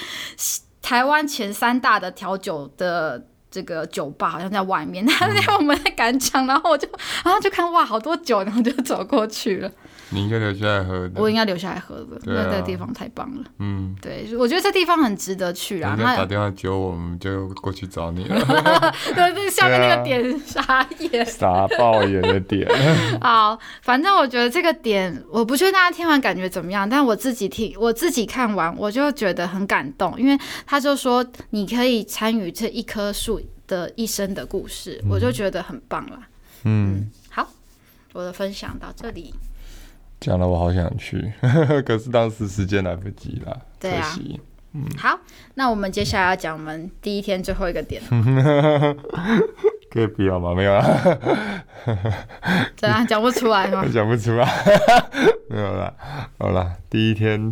[0.80, 3.27] 台湾前三大的调酒的。
[3.50, 6.88] 这个酒吧好像在外面，那天我们在赶场，然后我就，
[7.24, 9.70] 然后就看哇，好多酒，然后就走过去了。
[10.10, 11.20] 你应该留下来喝的。
[11.20, 13.44] 我应该留下来喝的，因为这个地方太棒了。
[13.58, 15.94] 嗯，对，我觉得这地方很值得去啊。
[15.98, 18.40] 那打电话叫我们就过去找你了。
[19.14, 22.66] 对，这下面那个点傻眼，傻爆眼的点。
[23.20, 36.18] 好，反正我觉得这个点，我不确定大家听完感觉怎么样，但我自己听，我自己看完，我就觉得很感动，因为他就说你可以参与这一棵树的一生的故事，嗯、我就觉得很棒了。
[36.64, 37.46] 嗯，嗯，好，
[38.14, 39.34] 我的分享到这里。
[40.20, 41.32] 讲了，我好想去，
[41.86, 44.40] 可是当时时间来不及了，对啊，可惜。
[44.74, 45.18] 嗯，好，
[45.54, 48.02] 那我们接下来要讲我们第一天最后一个点，
[49.90, 50.54] 可以不要吗？
[50.54, 50.84] 没有啊，
[52.76, 53.82] 怎样讲不出来吗？
[53.92, 54.46] 讲不出来，
[55.48, 55.92] 没有啦，
[56.38, 57.50] 好啦，第一天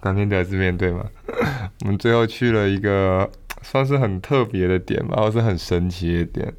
[0.00, 1.06] 当天第一次面对嘛，
[1.82, 3.30] 我们最后去了一个
[3.62, 6.52] 算是很特别的点吧，或是很神奇的点。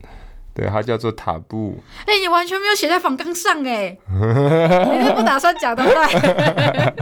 [0.54, 1.82] 对，它叫做塔布。
[2.06, 5.94] 哎、欸，你完全没有写在访纲上哎，你是不打算讲的对？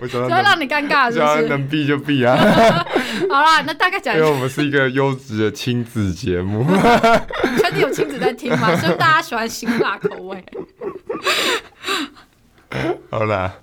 [0.00, 1.48] 我想要让你尴尬是不是？
[1.48, 2.36] 能避就避啊。
[3.28, 4.16] 好啦，那大概讲。
[4.16, 6.64] 因为我们是一个优质的亲子节目。
[7.58, 8.74] 确定有亲子在听吗？
[8.76, 10.44] 所以大家喜欢辛辣口味。
[13.10, 13.54] 好啦，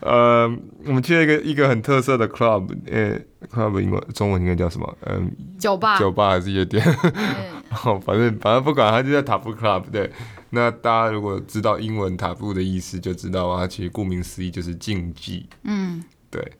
[0.00, 0.48] 呃，
[0.84, 3.18] 我们去了一个一个很特色的 club，呃
[3.50, 4.98] ，club 英文中文应该叫什么？
[5.06, 6.84] 嗯，酒吧，酒吧还是夜店？
[7.84, 9.84] 哦，反正反正不管，它就叫塔布 club。
[9.90, 10.10] 对，
[10.50, 15.48] 那大家如果知道英文塔布的意思，就知道啊，其实顾名思义就是竞技。
[15.64, 16.52] 嗯，对。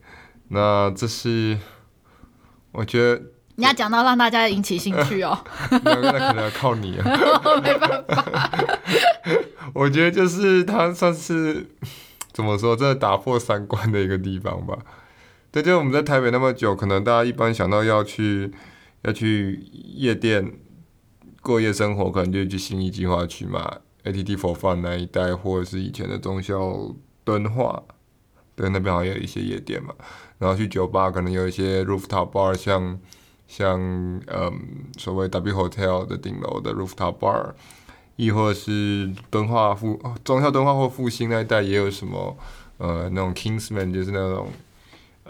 [0.48, 1.58] 那这是
[2.72, 3.22] 我觉得
[3.58, 5.36] 你要讲到让大家引起兴趣哦。
[5.68, 7.04] 那那可能要靠你啊。
[7.60, 8.50] 没办法。
[9.74, 11.66] 我觉得就是他算是
[12.32, 14.78] 怎么说，真的打破三观的一个地方吧。
[15.50, 18.52] 对，就我们在台北那么久，可能大家一般想到要去
[19.02, 20.52] 要去夜店
[21.42, 26.94] 过夜生活，可能就去新义计划区嘛，ATT for Fun 那一带，或者是以前的中校
[27.24, 27.82] 敦化，
[28.54, 29.92] 对，那边好像有一些夜店嘛。
[30.38, 32.96] 然后去酒吧，可能有一些 rooftop bar，像
[33.48, 33.80] 像
[34.28, 34.60] 嗯
[34.96, 37.52] 所谓 W Hotel 的顶楼的 rooftop bar，
[38.14, 42.38] 亦或是敦化复中孝敦化或复兴那一带也有什么
[42.76, 44.48] 呃那种 Kingsman，就是那种。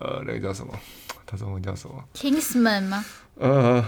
[0.01, 0.73] 呃，那个叫什么？
[1.27, 3.05] 他中文叫什么？Kingsman 吗？
[3.35, 3.85] 呃，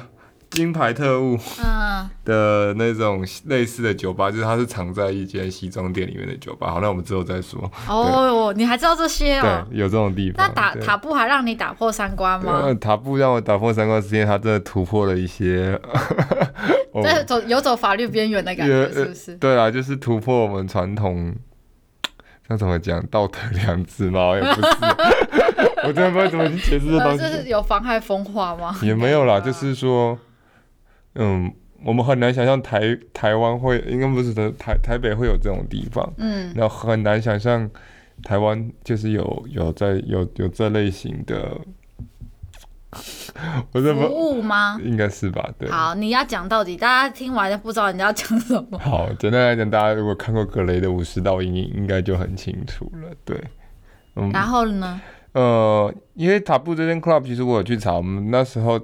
[0.50, 1.38] 金牌特务。
[1.64, 2.10] 嗯。
[2.24, 6.70] 的那种类似的酒吧，就是它是藏在一间西装店里面的酒吧。
[6.70, 7.70] 好，那我们之后再说。
[7.88, 9.66] 哦，你还知道这些哦？
[9.70, 10.46] 对，有这种地方。
[10.46, 12.72] 那打塔布还让你打破三观吗？
[12.80, 15.78] 塔布让我打破三观，是因为他真的突破了一些。
[17.02, 19.36] 在走游走法律边缘的感觉，是不是？
[19.36, 21.34] 对啊，就是突破我们传统。
[22.48, 24.34] 那怎么讲道德良知吗？
[24.34, 24.68] 也不是，
[25.86, 27.18] 我真的不知道怎么去解释这东西。
[27.18, 28.76] 这是有妨害风化吗？
[28.82, 30.18] 也没有啦，就是说，
[31.14, 31.52] 嗯，
[31.84, 37.68] 我们很难想象台台湾会，应该不是的台台北会有这种地方，嗯，然后很难想象
[38.22, 41.58] 台湾就是有有在有有这类型的。
[43.70, 44.76] 我服务吗？
[44.82, 45.48] 应该是吧。
[45.56, 48.76] 对，好，你要讲到底，大家听完就不知道你要讲什么。
[48.82, 53.14] 好，简单来讲，大家如果看过格雷的五十道阴影，应该就很清楚了。
[53.24, 53.40] 对，
[54.16, 54.28] 嗯。
[54.32, 55.00] 然后呢？
[55.34, 58.76] 呃，因为塔布这间 club，其实我有去查，我们那时候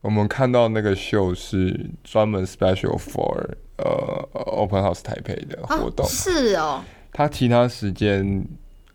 [0.00, 6.06] 我们看到那个秀是专门 special for 呃 open house 台北的活动。
[6.06, 6.82] 哦，是哦。
[7.12, 8.44] 他其他时间，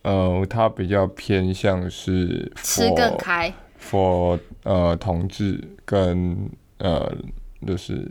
[0.04, 3.54] 呃，他比较偏向是吃更开。
[3.80, 6.50] for 呃同志跟
[6.80, 7.14] 呃
[7.68, 8.10] 就是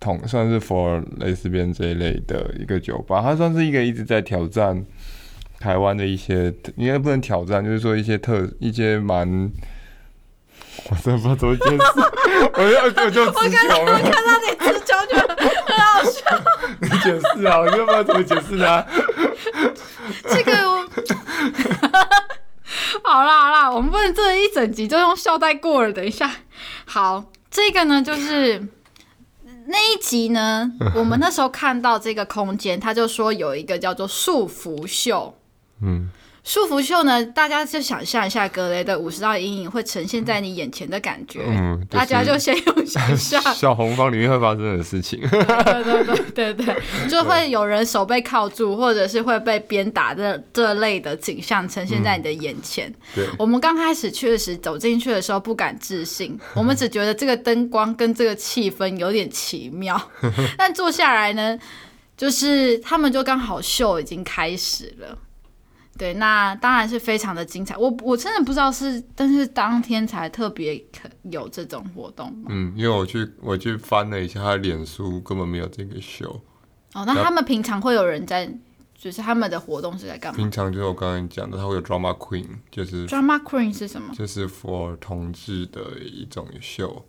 [0.00, 4.84] 同算是 for 蕾丝边这一类的一个酒吧，它算是一个一直在挑战
[5.60, 9.48] 台湾的一些，应该不能挑战，就是说一些特一些蛮，
[10.90, 11.80] 我真的不知道怎么解释，
[12.54, 16.20] 我要我就直球了，我看到你直球就很好笑，
[16.80, 18.86] 你解释啊，我就不知道怎么解释啊，
[20.28, 20.82] 这个我。
[23.04, 25.92] 好啦好啦，我们不能这一整集就用笑带过了。
[25.92, 26.30] 等一下，
[26.86, 28.66] 好，这个呢就是
[29.66, 35.36] 那一集呢，我们那时候看到这个空间，他就说有一个叫做束缚秀，
[35.82, 36.10] 嗯。
[36.44, 41.40] 束缚秀呢，大家就想象一下格雷的五十道阴影会呈现在你眼前的感觉。
[41.46, 45.20] 嗯，就是、大家就先用想象 小红房里面会发生的事情。
[45.20, 46.76] 对对对对对，
[47.08, 52.88] 就会有人手被铐住，或者是会被鞭打的这类的景象呈现在你的眼前。
[52.88, 60.10] 嗯、对，我们刚开始确实走进去的时候不敢置信，我们只觉得这个灯光跟这个气氛有点奇妙。
[60.58, 61.56] 但坐下来呢，
[62.16, 65.16] 就是他们就刚好秀已经开始了。
[65.98, 67.76] 对，那当然是非常的精彩。
[67.76, 70.82] 我我真的不知道是，但是当天才特别
[71.24, 72.34] 有这种活动。
[72.48, 76.28] 嗯，因为我去我去翻了一下他的脸书，根本没有这个秀。
[76.94, 78.50] 哦，那他们平常会有人在，
[78.94, 80.36] 就是他们的活动是在干嘛？
[80.36, 84.14] 平常就是我刚才讲的，他会有 drama queen，就是 drama queen 是什么？
[84.14, 87.04] 就是 for 同志的一种秀。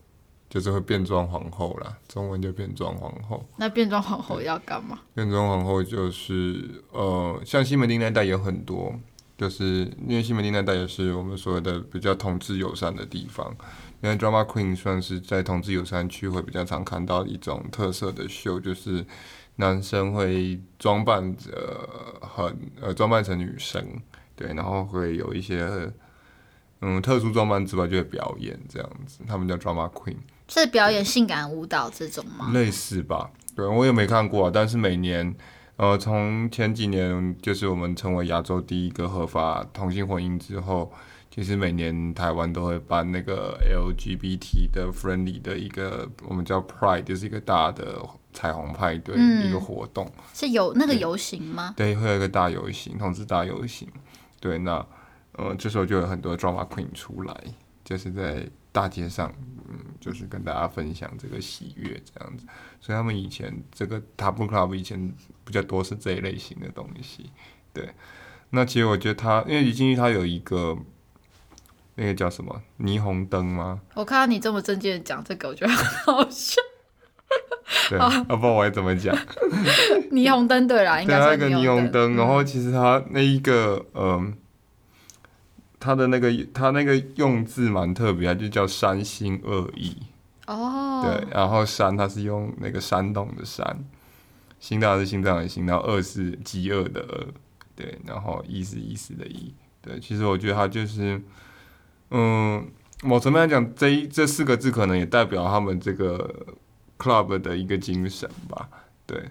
[0.53, 3.43] 就是会变装皇后啦，中文就变装皇后。
[3.57, 4.99] 那变装皇后要干嘛？
[5.15, 8.93] 变装皇后就是呃，像西门町那带有很多，
[9.35, 13.51] 就是因为西门町那带也是我们所谓的比较同志友善的地方。
[14.03, 19.03] 因为 Drama Queen 算是在同志友善区会比较常看到一种特色的秀，就是
[19.55, 21.89] 男生会装扮着
[22.21, 23.83] 很呃装扮成女生，
[24.35, 25.91] 对，然后会有一些
[26.81, 30.17] 嗯特殊装扮之外就会表演这样子，他们叫 Drama Queen。
[30.61, 32.51] 是表演性感舞蹈这种吗？
[32.53, 35.33] 类似吧，对，我也没看过，但是每年，
[35.77, 40.91] 呃，从前几年就是我们成为亚洲第一个合法同性婚姻之后，
[41.31, 47.99] 其实每年台湾都会办那个 LGBT 的 friendly 的一个我们叫 Pride，就是一个大的
[48.31, 50.07] 彩虹派对、嗯、一个活动。
[50.35, 51.73] 是有那个游行吗？
[51.75, 53.87] 对，会有一个大游行，同志大游行。
[54.39, 54.85] 对，那
[55.31, 57.35] 呃，这时候就有很多 drama queen 出来，
[57.83, 58.47] 就是在。
[58.73, 59.31] 大街上，
[59.73, 62.45] 嗯，就是跟大家分享这个喜悦这样子，
[62.79, 65.11] 所以他们以前这个 Taboo Club 以前
[65.43, 67.31] 比较多是这一类型的东西，
[67.73, 67.89] 对。
[68.51, 70.77] 那其实我觉得他，因为一进去他有一个
[71.95, 73.81] 那个叫什么霓虹灯吗？
[73.95, 76.61] 我看到你这么正经的讲这个，我觉得很好笑。
[77.89, 79.15] 对，要、啊、不然我还怎么讲？
[80.11, 82.15] 霓虹灯对啦，应该是一个霓虹灯。
[82.15, 84.31] 然后其实它那一个，嗯，
[85.83, 89.97] 它的那个他那个用字蛮特别，它就叫三心二意。
[90.47, 91.03] 哦。
[91.03, 93.83] 对，然后山它是用那个山洞的山，
[94.61, 97.27] 心当然是心脏的心，然后饿是饥饿的饿，
[97.75, 99.53] 对，然后意是意思的意。
[99.81, 101.21] 对，其实我觉得它就是，
[102.11, 102.65] 嗯，
[103.03, 106.33] 某层面来讲，这一这四个字可能也代表他们这个
[106.97, 108.69] club 的一个精神吧。
[109.05, 109.21] 对，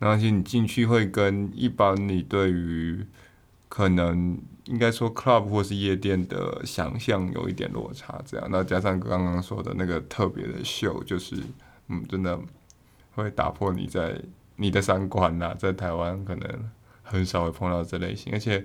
[0.00, 3.06] 然后其实你进去会跟一般你对于
[3.68, 8.48] 可能应该说 club 或是夜店的想象有一点落差，这样。
[8.50, 11.36] 那加上刚刚说的那个特别的秀，就是
[11.88, 12.38] 嗯，真的
[13.14, 14.20] 会打破你在
[14.56, 16.70] 你的三观呐，在台湾可能
[17.02, 18.64] 很少会碰到这类型，而且。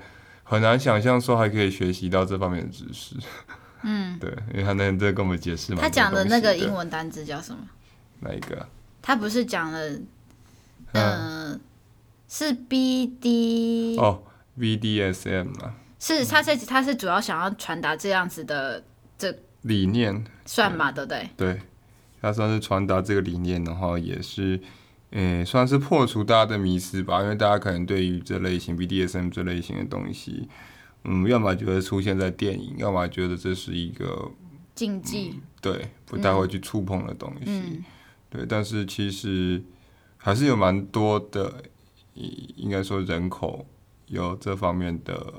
[0.50, 3.18] 很难想象说还可以学习到这方面的知识，
[3.84, 5.82] 嗯， 对，因为他那天在跟我们解释嘛。
[5.82, 7.60] 他讲的那个英文单字叫什么？
[8.22, 8.66] 哪一个？
[9.02, 10.06] 他不是讲了，嗯、
[10.94, 11.60] 呃，
[12.30, 14.24] 是 B D 哦
[14.58, 15.76] ，B D S M 啊。
[16.00, 18.84] 是，他是他是主要想要传达这样子的
[19.18, 21.30] 这理念，算嘛，对不对？
[21.36, 21.62] 对，
[22.22, 24.60] 他算是传达这个理念，然后也是。
[25.12, 30.50] 嗯，算是破除大家的迷思吧，因为大家可能对于这类型 BDSM 这类型的东西，
[31.06, 34.30] 嗯，要么觉得出现在电影，要么觉得这是一个
[34.76, 37.86] 禁忌，嗯，对，不太会去触碰的东西，嗯，
[38.30, 38.46] 对。
[38.46, 39.64] 但是其实
[40.18, 41.64] 还是有蛮多的，
[42.14, 43.66] 应该说人口
[44.08, 45.34] 有这方面的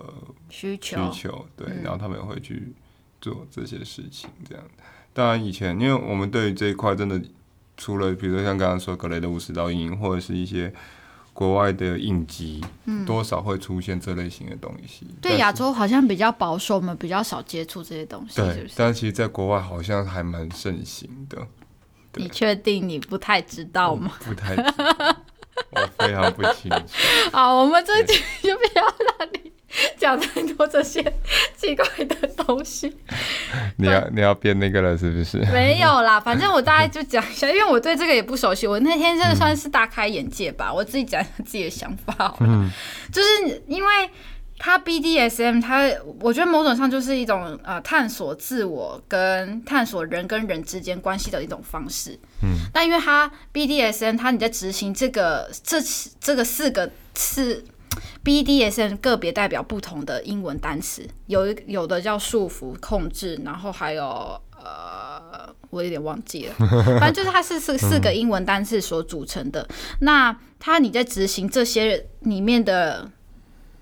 [0.48, 2.72] 需求，需求，对，然后他们也会去
[3.20, 4.64] 做这些事情，这样。
[5.12, 7.20] 当然以前，因为我们对于这一块真的。
[7.80, 10.74] 除了比如说像刚刚说格雷的五十道阴影，或者是一些
[11.32, 15.06] 国外的影集，嗯，多少会出现这类型的东西。
[15.22, 18.74] 对，亚洲好像比较保守，我们比较少接触这些东西，对，是不是？
[18.76, 21.46] 但其实，在国外好像还蛮盛行的。
[22.16, 24.10] 你确定你不太知道吗？
[24.24, 25.16] 不太知道，
[25.82, 26.76] 我非常不清楚。
[27.32, 29.52] 好，我们这集就不要让你。
[29.98, 31.00] 讲太多这些
[31.54, 32.90] 奇怪的东西，
[33.76, 35.36] 你要你要变那个了是不是？
[35.52, 38.66] 没有啦， 反正我大概就讲一下，因为我对这个也不熟悉。
[38.66, 42.34] 我那天真的算是大开眼界吧，嗯、我自己讲一下自己的想法。
[42.40, 42.70] 嗯，
[43.12, 44.10] 就是因为
[44.58, 45.88] 它 BDSM，它
[46.20, 52.18] 我觉得某种上就是一种呃探索自我跟探索人跟人之间关系的一种方式。
[52.42, 55.78] 嗯，但因为它 BDSM，它你在执行这个这
[56.20, 57.64] 这个四个是。
[58.22, 64.04] BDSM 个别代表不同的英文单词，有有的叫束缚、控制，然后还有
[64.52, 66.54] 呃，我有点忘记了，
[67.00, 69.66] 反正就是它是四四个英文单词所组成的。
[70.00, 73.10] 那它你在执行这些里面的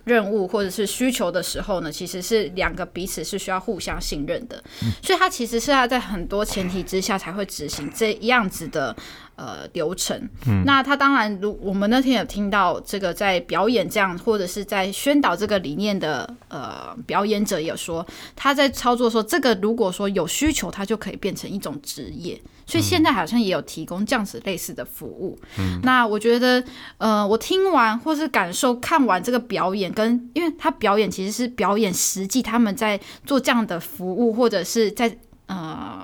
[0.07, 4.62] 任务或者是需求的时候呢，其实是两个彼此是需要互相信任的，
[5.02, 8.96] 所以他其实是要在很多前提之下才会执行这样子的。
[9.37, 10.16] 呃，流程。
[10.47, 22.41] 嗯，那他当然，如我们那天有听到这个，在表演这样或者是在宣导这个理念的呃表演者也说，他在操作说，这个如果说有需求，他就可以变成一种职业。
[22.66, 25.39] 所以现在好像也有提供这样子类似的服务。
[25.59, 26.64] 嗯，那我觉得，
[26.99, 35.16] 呃，我听完或是感受看完这个表演，跟因为他表演其实是表演实际他们在做这样的服务，或者是在
[35.47, 35.95] 呃。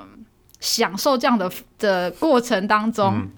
[0.62, 3.28] 享受这样的的过程当中，嗯，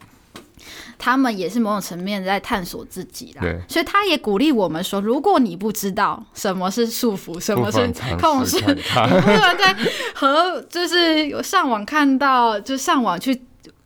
[0.96, 3.40] 他们也是某种层面在探索自己啦。
[3.42, 7.78] 对，所以他也鼓励我们说，如果你不知道什么是束缚，什么是
[8.20, 9.74] 控制，你不能在
[10.14, 13.42] 和就是上网看到，就上网去。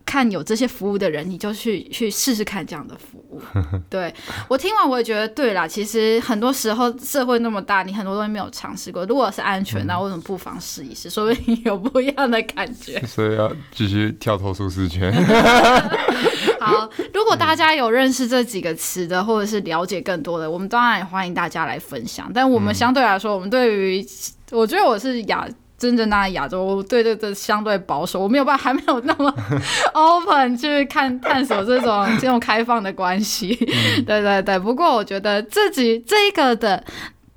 [0.09, 3.39] 看有这些服务的人，你就去去试试看这样的服务。
[3.87, 4.11] 对，
[4.47, 5.67] 我听完我也觉得对啦。
[5.67, 9.05] 其实很多时候社会那么大，你很多东西没有尝试过。
[9.05, 11.11] 如果是安全，那为什么不妨试一试？
[11.11, 12.99] 说不定有不一样的感觉。
[13.05, 15.13] 所以要继续跳脱舒适圈。
[16.59, 22.31] 好，如果大家有认识这几个词的，或者是了解更多的，我们当然也欢迎大家来分享。
[22.33, 24.03] 但我们相对来说，我们对于
[24.49, 25.47] 我觉得我是亚。
[25.79, 29.33] 真正那亚洲对对对，相对保守，我没有办法，还没有那么
[29.93, 33.57] open 去看探索这种这种开放的关系。
[33.97, 36.83] 嗯、对对对，不过我觉得自己这个的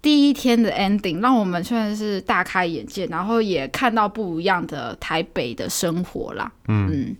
[0.02, 6.50] 第一天的 ending，让我们确实是大开眼界，然后也看到不一样的台北的生活啦。
[6.66, 7.16] 嗯嗯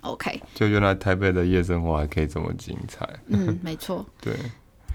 [0.00, 3.06] ，OK，就原来台北的夜生活还可以这么精彩。
[3.26, 4.06] 嗯，没错。
[4.20, 4.32] 对。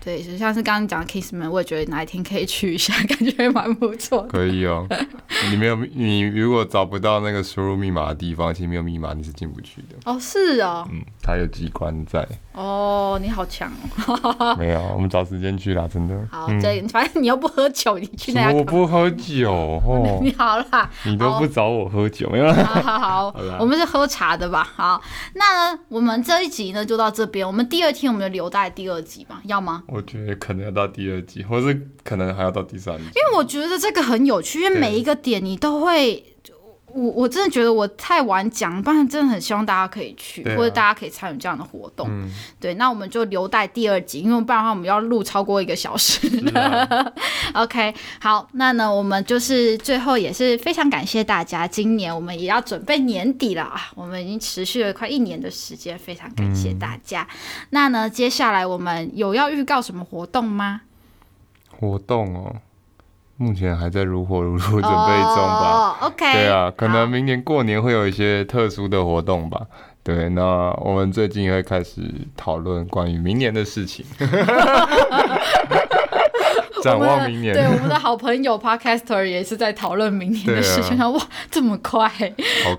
[0.06, 4.22] 对，就像是刚刚讲的 Kissman，我也觉得哪一天可以去一下， 感觉蛮不错。
[4.30, 4.88] 可以哦，
[5.50, 9.96] 你没有你如果找不到那个输入密码的地方，其实没有密码你是进不去的。
[10.06, 10.88] 哦，是哦。
[10.92, 12.24] 嗯，它有机关在。
[12.54, 13.70] 哦，你好强
[14.08, 14.56] 哦！
[14.58, 16.16] 没有，我们找时间去啦，真的。
[16.30, 18.52] 好，这、嗯、反正你又不喝酒，你去那。
[18.54, 20.20] 我不喝酒哦。
[20.22, 22.54] 你好啦，你都不找我喝酒，没有。
[22.54, 24.64] 好好好，好我们是喝茶的吧？
[24.76, 25.02] 好，
[25.34, 27.46] 那呢，我们这一集呢就到这边。
[27.46, 29.84] 我们第二天我们就留在第二集吧，要吗？
[29.96, 33.04] 我觉得可能要到第二季，或是可能还要到第三季。
[33.04, 36.24] 因为我觉得这个很有趣，因为每一个点你都会。
[36.96, 42.08] 我我真的觉得我太晚讲，不然真的很希望大家可以去，啊、或者大家可以参与这样的活动。
[42.10, 46.26] 嗯、对，那我们就留待第二集，因为不然的话我们要录超过一个小时。
[46.56, 47.14] 啊、
[47.54, 57.24] OK，好，那呢，我们就是最后也是非常感谢大家，今年我们也要准备年底了啊，我们已经持续了快一年的时间，非常感谢大家。
[57.24, 60.84] 嗯、那呢，接下来我们有要预告什么活动吗？
[61.78, 62.56] 活动哦。
[63.38, 65.98] 目前还在如火如荼准备中吧。
[66.00, 66.32] Oh, OK。
[66.32, 69.62] 对啊，可能明年过年会有一些特殊的活动吧。
[70.04, 72.02] 对，那我们最近会开始
[72.38, 74.06] 讨论关于明年的事情。
[76.84, 77.54] 展望明年。
[77.54, 80.98] 对，我们的好朋友 Podcaster 也是在讨论明年的事情。
[81.00, 81.20] 啊、哇，
[81.50, 82.08] 这么快！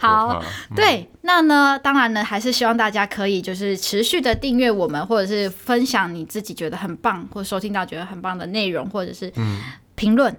[0.01, 0.43] 好，好，
[0.77, 9.61] 对，嗯、那呢，当然呢，还是希望大家可以就是持续的订阅我们，或者是分享你自己觉得很棒，或者收听到觉得很棒的内容，或者是嗯。
[9.97, 10.33] 评论，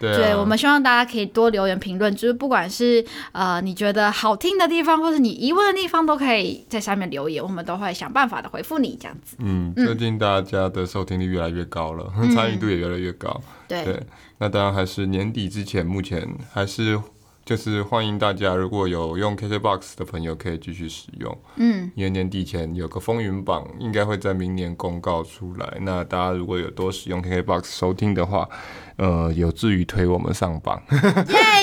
[0.00, 9.36] 对，啊、对，我们希望大家可以多留言评论，就是不管是呃你觉得好听的地方，或是你疑问的地方，都可以在下面留言，我们都会想办法的回复你这样子。
[9.40, 13.40] 嗯，最近大家的收听率越来越高了，嗯、参与度也越来越高。
[13.68, 14.02] 对，对，
[14.38, 16.98] 那当然还是年底之前，目前还是。
[17.46, 21.38] 就是欢迎大家，如果有用 KKBOX 的朋友，可以继续使用。
[21.54, 25.78] 嗯，因为年底前有个风云榜，应该会在明年公告出来。
[25.82, 28.48] 那大家如果有多使用 KKBOX 收听的话，
[28.96, 30.82] 呃，有助于推我们上榜。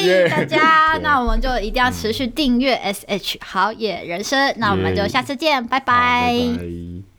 [0.04, 4.54] 耶，大家，那我们就一定要持续订阅 SH 好野人生。
[4.56, 6.32] 那我们就下次见，拜拜。
[6.32, 7.13] 拜拜。